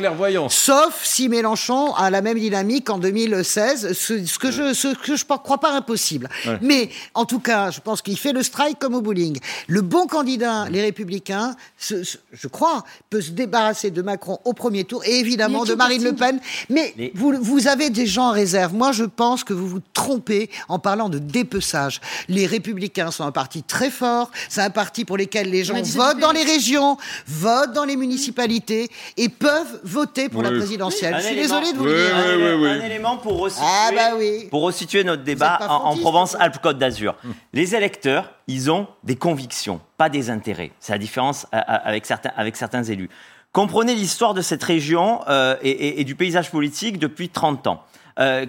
Sauf 0.50 1.00
si 1.02 1.28
Mélenchon 1.28 1.92
a 1.94 2.10
la 2.10 2.22
même 2.22 2.38
dynamique 2.38 2.86
qu'en 2.86 2.98
2016, 2.98 3.92
ce, 3.92 4.38
que 4.38 4.50
je, 4.50 4.72
ce 4.72 4.94
que 4.94 5.16
je 5.16 5.24
crois 5.24 5.58
pas 5.58 5.72
impossible. 5.72 6.28
Mais 6.62 6.90
en 7.14 7.24
tout 7.24 7.40
cas, 7.40 7.70
je 7.70 7.80
pense 7.80 8.02
qu'il 8.02 8.16
fait 8.16 8.32
le 8.32 8.42
strike 8.42 8.78
comme 8.78 8.94
au 8.94 9.00
bowling. 9.00 9.38
Le 9.66 9.82
bon 9.82 10.06
candidat, 10.06 10.68
les 10.70 10.82
Républicains, 10.82 11.56
je 11.78 12.48
crois, 12.48 12.84
peut 13.10 13.20
se 13.20 13.32
débarrasser 13.32 13.90
de 13.90 14.02
Macron 14.02 14.38
au 14.44 14.52
premier 14.52 14.84
tour 14.84 15.04
et 15.04 15.18
évidemment 15.18 15.64
de 15.64 15.74
Marine 15.74 16.04
Le 16.04 16.14
Pen. 16.14 16.38
Mais 16.68 16.94
vous, 17.14 17.34
vous 17.40 17.66
avez 17.66 17.90
des 17.90 18.06
gens 18.06 18.28
en 18.28 18.32
réserve. 18.32 18.74
Moi, 18.74 18.92
je 18.92 19.04
pense 19.04 19.42
que 19.42 19.52
vous 19.52 19.66
vous 19.66 19.80
trompez 19.92 20.50
en 20.68 20.78
parlant 20.78 21.08
de 21.08 21.18
dépeçage. 21.18 22.00
Les 22.28 22.46
Républicains 22.46 23.10
sont 23.10 23.24
un 23.24 23.32
parti 23.40 23.62
très 23.62 23.88
fort. 23.88 24.31
C'est 24.50 24.61
un 24.61 24.68
parti 24.68 25.07
pour 25.07 25.16
lequel 25.16 25.48
les 25.50 25.64
gens 25.64 25.81
votent 25.81 26.20
dans 26.20 26.31
les 26.31 26.44
régions, 26.44 26.98
votent 27.26 27.72
dans 27.72 27.87
les 27.87 27.96
municipalités 27.96 28.90
et 29.16 29.31
peuvent 29.31 29.81
voter 29.83 30.29
pour 30.29 30.42
la 30.42 30.50
présidentielle. 30.50 31.16
je 31.18 31.26
suis 31.26 31.37
désolé 31.37 31.72
de 31.72 31.79
vous 31.79 31.87
le 31.87 31.94
dire. 31.94 32.16
un, 32.16 32.85
élément 32.85 33.16
pour 33.16 33.38
resituer, 33.38 33.66
ah 33.66 33.90
bah 33.94 34.11
pour 34.50 34.62
resituer 34.62 35.05
notre 35.05 35.22
débat 35.22 35.59
en, 35.70 35.96
Provence-Alpes-Côte 35.96 36.76
d'Azur. 36.76 37.16
Hum. 37.24 37.33
Les 37.55 37.74
électeurs, 37.74 38.31
ils 38.46 38.70
ont 38.70 38.87
des 39.05 39.16
convictions, 39.16 39.81
pas 39.96 40.11
des 40.11 40.29
intérêts. 40.29 40.72
C'est 40.79 40.92
la 40.92 40.98
différence 40.98 41.46
euh, 41.55 41.57
euh, 41.57 41.79
avec 41.85 42.05
certains, 42.05 42.33
avec 42.37 42.57
certains 42.57 42.85
élus. 42.85 43.09
Comprenez 43.53 43.94
l'histoire 43.94 44.35
de 44.35 44.42
cette 44.42 44.62
région 44.62 45.22
euh, 45.29 45.57
et, 45.62 46.05
du 46.05 46.14
paysage 46.14 46.50
politique 46.53 46.98
depuis 46.98 47.31
30 47.31 47.66
ans. 47.66 47.83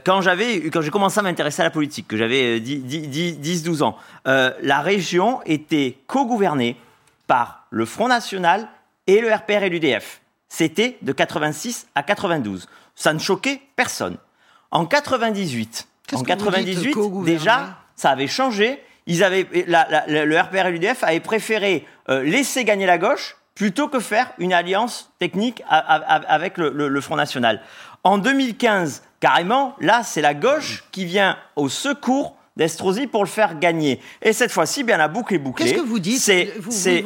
Quand 0.03 0.21
j'avais, 0.21 0.69
quand 0.69 0.81
j'ai 0.81 0.89
commencé 0.89 1.19
à 1.19 1.21
m'intéresser 1.23 1.61
à 1.61 1.65
la 1.65 1.71
politique, 1.71 2.07
que 2.07 2.17
j'avais 2.17 2.59
10-12 2.59 3.83
ans, 3.83 3.97
la 4.25 4.81
région 4.81 5.39
était 5.45 5.97
co-gouvernée 6.07 6.77
par 7.27 7.65
le 7.69 7.85
Front 7.85 8.09
National 8.09 8.67
et 9.07 9.21
le 9.21 9.33
RPR 9.33 9.63
et 9.63 9.69
l'UDF. 9.69 10.21
C'était 10.49 10.97
de 11.01 11.13
86 11.13 11.87
à 11.95 12.03
92. 12.03 12.67
Ça 12.95 13.13
ne 13.13 13.19
choquait 13.19 13.61
personne. 13.77 14.17
En 14.69 14.85
98, 14.85 15.87
en 16.13 16.23
98 16.23 16.95
déjà, 17.23 17.77
ça 17.95 18.09
avait 18.09 18.27
changé. 18.27 18.83
Ils 19.05 19.23
avaient, 19.23 19.47
le 19.53 20.39
RPR 20.39 20.67
et 20.67 20.71
l'UDF 20.71 21.03
avaient 21.03 21.21
préféré 21.21 21.85
euh, 22.09 22.23
laisser 22.23 22.65
gagner 22.65 22.85
la 22.85 22.97
gauche 22.97 23.37
plutôt 23.55 23.87
que 23.87 23.99
faire 23.99 24.31
une 24.37 24.51
alliance 24.51 25.11
technique 25.19 25.63
avec 25.69 26.57
le, 26.57 27.01
Front 27.01 27.15
National. 27.15 27.61
En 28.03 28.17
2015, 28.17 29.03
carrément, 29.21 29.75
là, 29.79 30.03
c'est 30.03 30.21
la 30.21 30.33
gauche 30.33 30.83
qui 30.91 31.05
vient 31.05 31.37
au 31.55 31.69
secours 31.69 32.35
d'Estrosi 32.57 33.07
pour 33.07 33.23
le 33.23 33.29
faire 33.29 33.59
gagner. 33.59 34.01
Et 34.21 34.33
cette 34.33 34.51
fois-ci, 34.51 34.83
bien 34.83 34.97
la 34.97 35.07
boucle 35.07 35.33
est 35.33 35.37
bouclée. 35.37 35.65
Qu'est-ce 35.65 35.77
que 35.77 35.85
vous 35.85 35.99
dites? 35.99 36.19
C'est 36.19 36.53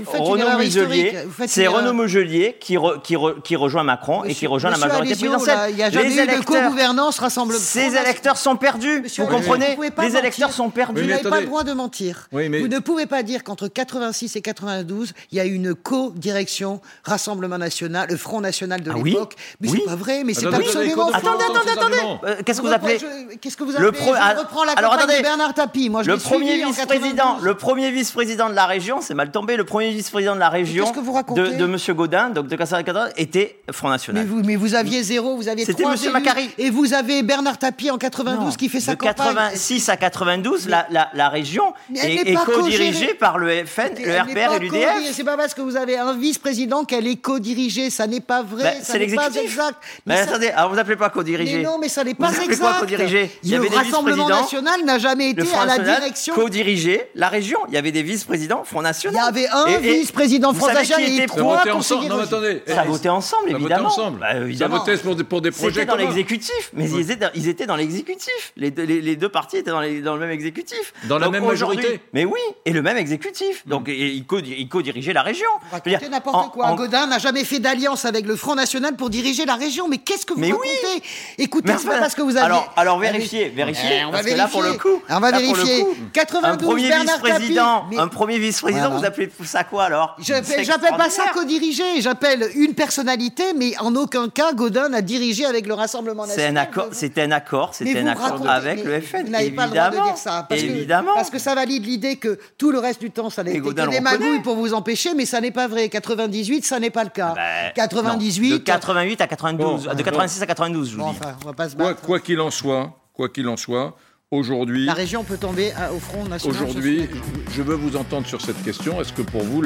Renaud 0.08 0.58
Muselier, 0.58 1.14
c'est 1.48 1.68
Renaud 1.68 1.94
Muselier 1.94 2.58
qui, 2.60 2.78
qui, 3.04 3.16
qui, 3.44 3.56
rejoint 3.56 3.84
Macron 3.84 4.24
et 4.24 4.34
qui 4.34 4.48
rejoint 4.48 4.72
la 4.72 4.78
majorité 4.78 5.14
présidentielle. 5.14 5.70
Il 5.70 5.76
n'y 5.76 5.84
a 5.84 5.92
jamais 5.92 6.10
les 6.10 6.18
eu 6.18 6.40
de 6.40 6.44
co-gouvernance 6.44 7.20
rassemblement. 7.20 7.60
Ces 7.60 7.96
électeurs 7.96 8.38
sont 8.38 8.56
perdus. 8.56 9.04
vous 9.18 9.28
comprenez? 9.28 9.78
Les 10.02 10.18
électeurs 10.18 10.52
sont 10.52 10.70
perdus. 10.70 11.02
Vous 11.02 11.08
n'avez 11.08 11.30
pas 11.30 11.42
le 11.42 11.46
droit 11.46 11.64
de 11.64 11.74
mentir. 11.74 12.28
Vous 12.32 12.40
ne 12.40 12.80
pouvez 12.80 13.06
pas 13.06 13.22
dire 13.22 13.44
qu'entre 13.44 13.68
86 13.68 14.36
et 14.36 14.42
92, 14.42 15.14
il 15.32 15.38
y 15.38 15.40
a 15.40 15.46
une 15.46 15.76
co-direction 15.76 16.82
Rassemblement 17.04 17.58
National, 17.58 18.08
le 18.10 18.18
Front 18.18 18.42
National 18.42 18.82
de 18.82 18.92
l'époque. 18.92 19.36
Mais 19.62 19.68
c'est 19.68 19.86
pas 19.86 19.96
vrai. 19.96 20.24
Mais 20.24 20.34
c'est 20.34 20.48
absolument. 20.48 21.10
Attendez, 21.12 21.44
attendez, 21.44 21.72
attendez. 21.72 22.44
Qu'est-ce 22.44 22.62
que 22.62 22.68
vous 22.68 22.74
appelez 22.74 22.98
Qu'est-ce 23.40 23.58
que 23.58 23.64
vous 23.64 23.76
appelez 23.76 24.00
Je 24.00 24.40
reprends 24.40 24.64
la 24.64 24.76
de 24.76 25.35
Bernard 25.38 25.54
moi, 25.90 26.04
je 26.04 26.12
le 26.12 26.18
premier 26.18 26.64
vice-président, 26.64 27.38
le 27.42 27.56
premier 27.56 27.92
vice-président 27.92 28.50
de 28.50 28.56
la 28.56 28.66
région, 28.66 29.02
c'est 29.02 29.14
mal 29.14 29.32
tombé. 29.32 29.58
Le 29.58 29.66
premier 29.66 29.92
vice-président 29.92 30.34
de 30.34 30.40
la 30.40 30.50
région 30.50 30.92
de, 30.92 31.58
de 31.58 31.66
Monsieur 31.66 31.94
Godin, 31.94 32.30
donc 32.30 32.48
de 32.48 32.56
Cassandre 32.56 33.10
était 33.18 33.60
Front 33.72 33.90
National. 33.90 34.24
Mais 34.24 34.30
vous, 34.30 34.42
mais 34.44 34.56
vous 34.56 34.76
aviez 34.76 35.04
zéro, 35.04 35.36
vous 35.36 35.50
aviez 35.50 35.66
C'était 35.66 35.86
Monsieur 35.86 36.12
Macari. 36.12 36.50
Et 36.58 36.70
vous 36.70 36.94
avez 36.94 37.22
Bernard 37.24 37.58
Tapie 37.58 37.92
en 37.92 37.98
92 37.98 38.56
qui 38.56 38.70
fait 38.70 38.80
sa 38.80 38.96
de 38.96 39.00
86 39.00 39.90
à 39.90 39.98
92, 39.98 40.70
la, 40.70 40.88
la, 40.90 41.10
la, 41.14 41.30
région 41.30 41.74
est, 41.94 42.30
est 42.30 42.36
co-dirigée 42.36 43.14
par 43.14 43.38
le 43.38 43.66
FN, 43.66 43.90
le 44.04 44.22
RPR 44.22 44.56
et 44.56 44.60
l'UDF. 44.60 45.12
C'est 45.12 45.24
pas 45.24 45.36
parce 45.38 45.54
que 45.54 45.62
vous 45.62 45.76
avez 45.76 45.98
un 45.98 46.14
vice-président 46.14 46.86
qu'elle 46.86 47.08
est 47.08 47.18
co-dirigée, 47.18 47.90
ça 47.90 48.08
n'est 48.08 48.22
pas 48.22 48.42
vrai, 48.42 48.64
ben, 48.64 48.76
c'est 48.82 49.00
l'exécutif. 49.00 49.60
Mais, 50.06 50.20
attendez, 50.20 50.48
alors 50.50 50.72
vous 50.72 50.80
appelez 50.80 50.96
pas 50.96 51.10
co-dirigé 51.10 51.62
Non, 51.62 51.78
mais 51.80 51.90
ça 51.90 52.04
n'est 52.04 52.14
pas 52.14 52.32
exact. 52.32 52.60
Quoi, 52.60 52.74
co-dirigé 52.80 53.32
Il 53.44 53.50
y 53.50 53.56
avait 53.56 53.70
le 53.70 53.76
Rassemblement 53.76 54.30
national 54.30 54.86
n'a 54.86 54.98
jamais 54.98 55.25
été 55.30 55.54
à 55.54 55.66
la 55.66 55.80
direction. 55.80 56.36
Co-dirigeait 56.36 57.10
la 57.16 57.30
région. 57.30 57.60
Il 57.68 57.74
y 57.74 57.78
avait 57.78 57.92
des 57.92 58.04
vice-présidents 58.04 58.64
Front 58.64 58.82
National. 58.82 59.16
Il 59.36 59.42
y 59.42 59.46
avait 59.46 59.50
un 59.50 59.78
vice-président 59.78 60.54
Front 60.54 60.74
National 60.74 61.10
et 61.10 61.26
trois 61.26 61.64
ensemble. 61.72 62.08
Non, 62.08 62.20
attendez. 62.20 62.64
Ça 62.68 62.84
votait 62.84 63.10
ensemble, 63.10 63.52
évidemment. 63.52 63.90
Ça 63.90 64.68
votait 64.68 64.98
pour 64.98 65.42
des 65.42 65.52
projets. 65.52 65.82
C'était 65.82 65.86
dans 65.86 65.96
l'exécutif, 65.96 66.72
mais 66.74 66.90
ils 66.90 67.48
étaient 67.50 67.66
dans 67.66 67.76
l'exécutif. 67.76 68.54
Les 68.58 68.72
deux 69.16 69.30
partis 69.30 69.58
étaient 69.58 69.72
dans 69.72 70.16
le 70.16 70.20
même 70.20 70.32
exécutif. 70.32 70.94
Dans 71.06 71.20
la 71.20 71.30
même 71.30 71.46
majorité. 71.46 72.00
Mais 72.14 72.26
oui, 72.26 72.40
et 72.66 72.72
le 72.72 72.82
même 72.82 72.98
exécutif. 72.98 73.66
Donc 73.68 73.88
il 73.88 74.26
co-dirigeait 74.26 75.14
la 75.14 75.24
région. 75.24 75.50
Racontez 75.72 76.10
n'importe 76.10 76.52
quoi. 76.52 76.74
Godin 76.74 77.08
n'a 77.08 77.20
jamais 77.20 77.44
fait 77.44 77.60
d'alliance 77.60 78.06
avec 78.06 78.26
le 78.26 78.36
Front 78.36 78.56
National 78.56 78.96
pour 78.96 79.10
diriger 79.10 79.46
la 79.46 79.56
région. 79.56 79.88
Mais 79.88 79.98
qu'est-ce 79.98 80.26
que 80.26 80.34
vous 80.34 80.42
racontez 80.42 81.04
Écoutez, 81.38 81.74
c'est 81.78 81.88
pas 81.88 82.00
parce 82.00 82.16
que 82.16 82.22
vous 82.22 82.38
avez. 82.38 82.56
Alors 82.76 83.00
vérifiez, 83.00 83.50
vérifiez. 83.50 84.06
On 84.06 84.12
va 84.12 84.22
vérifier. 84.22 84.48
pour 84.52 84.62
le 84.62 84.74
coup. 84.74 85.02
On 85.16 85.20
va 85.20 85.32
vérifier. 85.32 85.86
92, 86.14 86.44
un 86.44 86.58
premier 86.58 86.90
vice-président, 86.90 87.86
un 87.98 88.08
premier 88.08 88.40
vice-président, 88.40 88.98
vous 88.98 89.06
appelez 89.06 89.32
ça 89.44 89.64
quoi 89.64 89.86
alors? 89.86 90.16
J'appelle 90.20 90.98
pas 90.98 91.10
ça 91.10 91.24
co-diriger, 91.34 92.02
j'appelle 92.02 92.50
une 92.56 92.74
personnalité, 92.74 93.54
mais 93.56 93.78
en 93.80 93.96
aucun 93.96 94.30
cas 94.30 94.54
Godin 94.54 94.90
n'a 94.90 95.02
dirigé 95.02 95.46
avec 95.46 95.68
le 95.68 95.74
Rassemblement 95.74 96.26
national. 96.26 96.70
C'était 96.92 97.22
un 97.22 97.32
accord, 97.32 97.74
c'était 97.74 98.00
un 98.00 98.08
accord 98.08 98.48
avec 98.48 98.84
le 98.84 99.02
FN. 99.02 99.24
Vous 99.26 99.30
n'avez 99.30 99.52
pas 99.52 99.68
le 99.68 99.72
droit 99.72 99.90
de 99.90 99.96
dire 99.96 100.18
ça, 100.18 100.46
parce 100.48 100.62
évidemment. 100.62 101.12
Que, 101.12 101.16
parce 101.16 101.30
que 101.30 101.40
ça 101.40 101.56
valide 101.56 101.86
l'idée 101.86 102.18
que 102.18 102.38
tout 102.58 102.72
le 102.72 102.80
reste 102.80 103.02
du 103.02 103.12
temps, 103.12 103.30
ça 103.30 103.44
n'était 103.44 103.60
que 103.60 103.72
des 103.72 104.00
magouilles 104.00 104.42
pour 104.42 104.56
vous 104.56 104.74
empêcher, 104.74 105.14
mais 105.14 105.26
ça 105.26 105.42
n'est 105.42 105.52
pas 105.52 105.68
vrai. 105.68 105.90
98, 105.90 106.66
ça 106.66 106.80
n'est 106.80 106.90
pas 106.90 107.04
le 107.04 107.10
cas. 107.10 107.34
98. 107.76 108.52
de 108.52 108.58
88 108.58 109.22
à 109.22 109.28
92, 109.28 109.90
de 109.96 110.04
86 110.04 110.42
à 110.42 110.46
92, 110.46 110.90
je 110.90 110.96
vous 110.96 111.04
dis. 111.04 111.10
Enfin, 111.10 111.36
on 111.44 111.48
va 111.48 111.54
pas 111.54 111.70
se 111.70 111.76
battre. 111.76 112.02
Quoi 112.02 112.20
qu'il 112.20 112.40
en 112.40 112.52
soit, 112.52 112.92
quoi 113.14 113.30
qu'il 113.30 113.48
en 113.48 113.58
soit, 113.58 113.96
Aujourd'hui, 114.32 114.86
la 114.86 114.96
région 114.96 115.24
peut 115.24 115.38
tomber 115.38 115.72
au 115.94 116.00
front 116.00 116.26
national. 116.26 116.64
Aujourd'hui, 116.64 117.08
je 117.52 117.62
veux 117.62 117.76
vous 117.76 117.96
entendre 117.96 118.26
sur 118.26 118.42
cette 118.42 118.62
question. 118.64 119.00
Est-ce 119.00 119.14
que 119.14 119.22
pour 119.22 119.44
vous, 119.44 119.62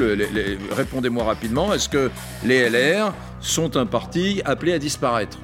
répondez-moi 0.70 1.24
rapidement, 1.24 1.72
est-ce 1.72 1.88
que 1.88 2.10
les 2.44 2.68
LR 2.68 3.14
sont 3.40 3.78
un 3.78 3.86
parti 3.86 4.42
appelé 4.44 4.74
à 4.74 4.78
disparaître? 4.78 5.38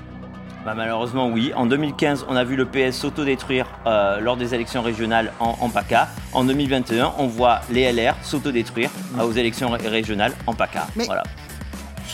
Bah, 0.67 0.75
malheureusement 0.77 1.31
oui. 1.31 1.51
En 1.55 1.65
2015, 1.65 2.27
on 2.29 2.37
a 2.37 2.45
vu 2.45 2.57
le 2.57 2.67
PS 2.67 2.99
s'autodétruire 2.99 3.67
euh, 3.87 4.21
lors 4.21 4.37
des 4.37 4.55
élections 4.55 4.83
régionales 4.83 5.33
en, 5.41 5.71
PACA. 5.71 6.09
En 6.35 6.45
2021, 6.45 7.15
on 7.19 7.27
voit 7.27 7.63
les 7.71 7.91
LR 7.91 8.17
s'autodétruire 8.23 8.91
mmh. 9.15 9.21
aux 9.21 9.33
élections 9.33 9.71
régionales 9.71 10.35
en 10.47 10.53
PACA. 10.53 10.89
voilà. 11.07 11.23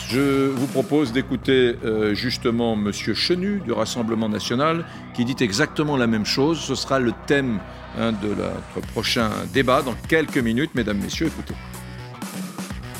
Je 0.09 0.47
vous 0.47 0.67
propose 0.67 1.11
d'écouter 1.11 1.75
euh, 1.83 2.13
justement 2.13 2.75
Monsieur 2.75 3.13
Chenu 3.13 3.61
du 3.63 3.71
Rassemblement 3.71 4.29
national 4.29 4.85
qui 5.13 5.25
dit 5.25 5.35
exactement 5.39 5.97
la 5.97 6.07
même 6.07 6.25
chose. 6.25 6.59
Ce 6.59 6.75
sera 6.75 6.99
le 6.99 7.13
thème 7.27 7.59
hein, 7.97 8.11
de 8.11 8.29
notre 8.29 8.87
prochain 8.91 9.29
débat 9.53 9.81
dans 9.81 9.95
quelques 10.07 10.37
minutes. 10.37 10.71
Mesdames, 10.75 10.99
Messieurs, 10.99 11.27
écoutez. 11.27 11.55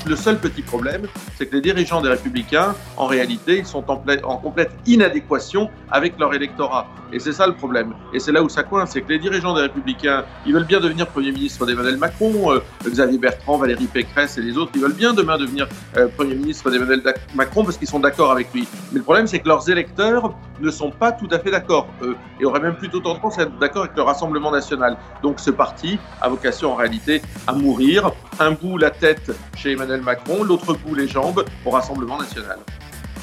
Le 0.05 0.17
seul 0.17 0.37
petit 0.37 0.61
problème, 0.61 1.07
c'est 1.37 1.45
que 1.45 1.55
les 1.55 1.61
dirigeants 1.61 2.01
des 2.01 2.09
Républicains, 2.09 2.75
en 2.97 3.05
réalité, 3.05 3.59
ils 3.59 3.65
sont 3.65 3.85
en, 3.89 4.37
complète 4.37 4.71
inadéquation 4.85 5.69
avec 5.89 6.19
leur 6.19 6.33
électorat. 6.33 6.87
Et 7.13 7.19
c'est 7.19 7.31
ça 7.31 7.47
le 7.47 7.53
problème. 7.53 7.93
Et 8.13 8.19
c'est 8.19 8.33
là 8.33 8.43
où 8.43 8.49
ça 8.49 8.63
coince, 8.63 8.91
c'est 8.91 9.01
que 9.01 9.09
les 9.09 9.19
dirigeants 9.19 9.55
des 9.55 9.61
Républicains, 9.61 10.25
ils 10.45 10.53
veulent 10.53 10.65
bien 10.65 10.81
devenir 10.81 11.07
Premier 11.07 11.31
ministre 11.31 11.65
d'Emmanuel 11.65 11.95
Macron, 11.97 12.51
euh, 12.51 12.59
Xavier 12.85 13.17
Bertrand, 13.17 13.57
Valérie 13.57 13.85
Pécresse 13.85 14.37
et 14.37 14.41
les 14.41 14.57
autres, 14.57 14.71
ils 14.75 14.81
veulent 14.81 14.93
bien 14.93 15.13
demain 15.13 15.37
devenir 15.37 15.69
euh, 15.95 16.07
Premier 16.09 16.35
ministre 16.35 16.69
d'Emmanuel 16.69 17.01
Macron 17.33 17.63
parce 17.63 17.77
qu'ils 17.77 17.87
sont 17.87 17.99
d'accord 17.99 18.31
avec 18.31 18.53
lui. 18.53 18.67
Mais 18.91 18.97
le 18.97 19.03
problème, 19.03 19.27
c'est 19.27 19.39
que 19.39 19.47
leurs 19.47 19.69
électeurs 19.69 20.35
ne 20.63 20.71
sont 20.71 20.91
pas 20.91 21.11
tout 21.11 21.27
à 21.31 21.39
fait 21.39 21.51
d'accord, 21.51 21.87
eux, 22.01 22.15
et 22.39 22.45
auraient 22.45 22.59
même 22.59 22.75
plutôt 22.75 22.99
tendance 22.99 23.37
à 23.37 23.43
être 23.43 23.57
d'accord 23.59 23.83
avec 23.83 23.95
le 23.95 24.01
Rassemblement 24.01 24.51
national. 24.51 24.97
Donc 25.21 25.39
ce 25.39 25.51
parti 25.51 25.99
a 26.21 26.29
vocation 26.29 26.71
en 26.71 26.75
réalité 26.75 27.21
à 27.47 27.53
mourir. 27.53 28.11
Un 28.39 28.51
bout 28.51 28.77
la 28.77 28.89
tête 28.89 29.31
chez 29.55 29.71
Emmanuel 29.71 30.01
Macron, 30.01 30.43
l'autre 30.43 30.73
bout 30.73 30.95
les 30.95 31.07
jambes 31.07 31.45
au 31.65 31.69
Rassemblement 31.69 32.17
national. 32.17 32.59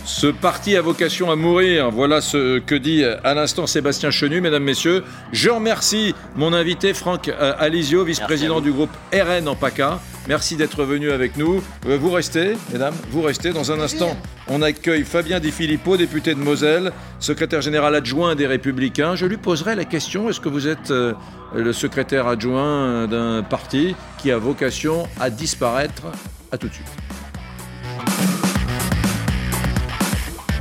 Ce 0.05 0.27
parti 0.27 0.77
a 0.77 0.83
vocation 0.83 1.31
à 1.31 1.37
mourir. 1.37 1.91
Voilà 1.91 2.21
ce 2.21 2.59
que 2.59 2.75
dit 2.75 3.05
à 3.05 3.35
l'instant 3.35 3.67
Sébastien 3.67 4.11
Chenu, 4.11 4.41
mesdames, 4.41 4.65
messieurs. 4.65 5.05
Je 5.33 5.51
remercie 5.51 6.15
mon 6.37 6.53
invité 6.53 6.95
Franck 6.95 7.29
euh, 7.29 7.53
Alizio, 7.59 8.05
vice-président 8.05 8.61
du 8.61 8.73
groupe 8.73 8.91
RN 9.13 9.47
en 9.47 9.55
PACA. 9.55 10.01
Merci 10.29 10.57
d'être 10.57 10.85
venu 10.85 11.11
avec 11.11 11.37
nous. 11.37 11.63
Euh, 11.87 11.97
vous 11.99 12.11
restez, 12.11 12.57
mesdames, 12.73 12.95
vous 13.11 13.23
restez. 13.23 13.53
Dans 13.53 13.73
un 13.73 13.81
instant, 13.81 14.17
on 14.49 14.63
accueille 14.63 15.05
Fabien 15.05 15.41
Di 15.41 15.51
Filippo, 15.51 15.97
député 15.97 16.35
de 16.35 16.41
Moselle, 16.41 16.93
secrétaire 17.19 17.63
général 17.63 17.95
adjoint 17.95 18.35
des 18.35 18.47
Républicains. 18.47 19.17
Je 19.17 19.27
lui 19.27 19.39
poserai 19.39 19.75
la 19.75 19.85
question 19.85 20.29
est-ce 20.29 20.41
que 20.41 20.49
vous 20.49 20.69
êtes 20.69 20.91
euh, 20.91 21.15
le 21.55 21.73
secrétaire 21.73 22.27
adjoint 22.27 23.07
d'un 23.07 23.43
parti 23.43 23.97
qui 24.19 24.31
a 24.31 24.39
vocation 24.39 25.09
à 25.19 25.31
disparaître? 25.31 26.05
À 26.53 26.59
tout 26.59 26.69
de 26.69 26.75
suite. 26.75 27.00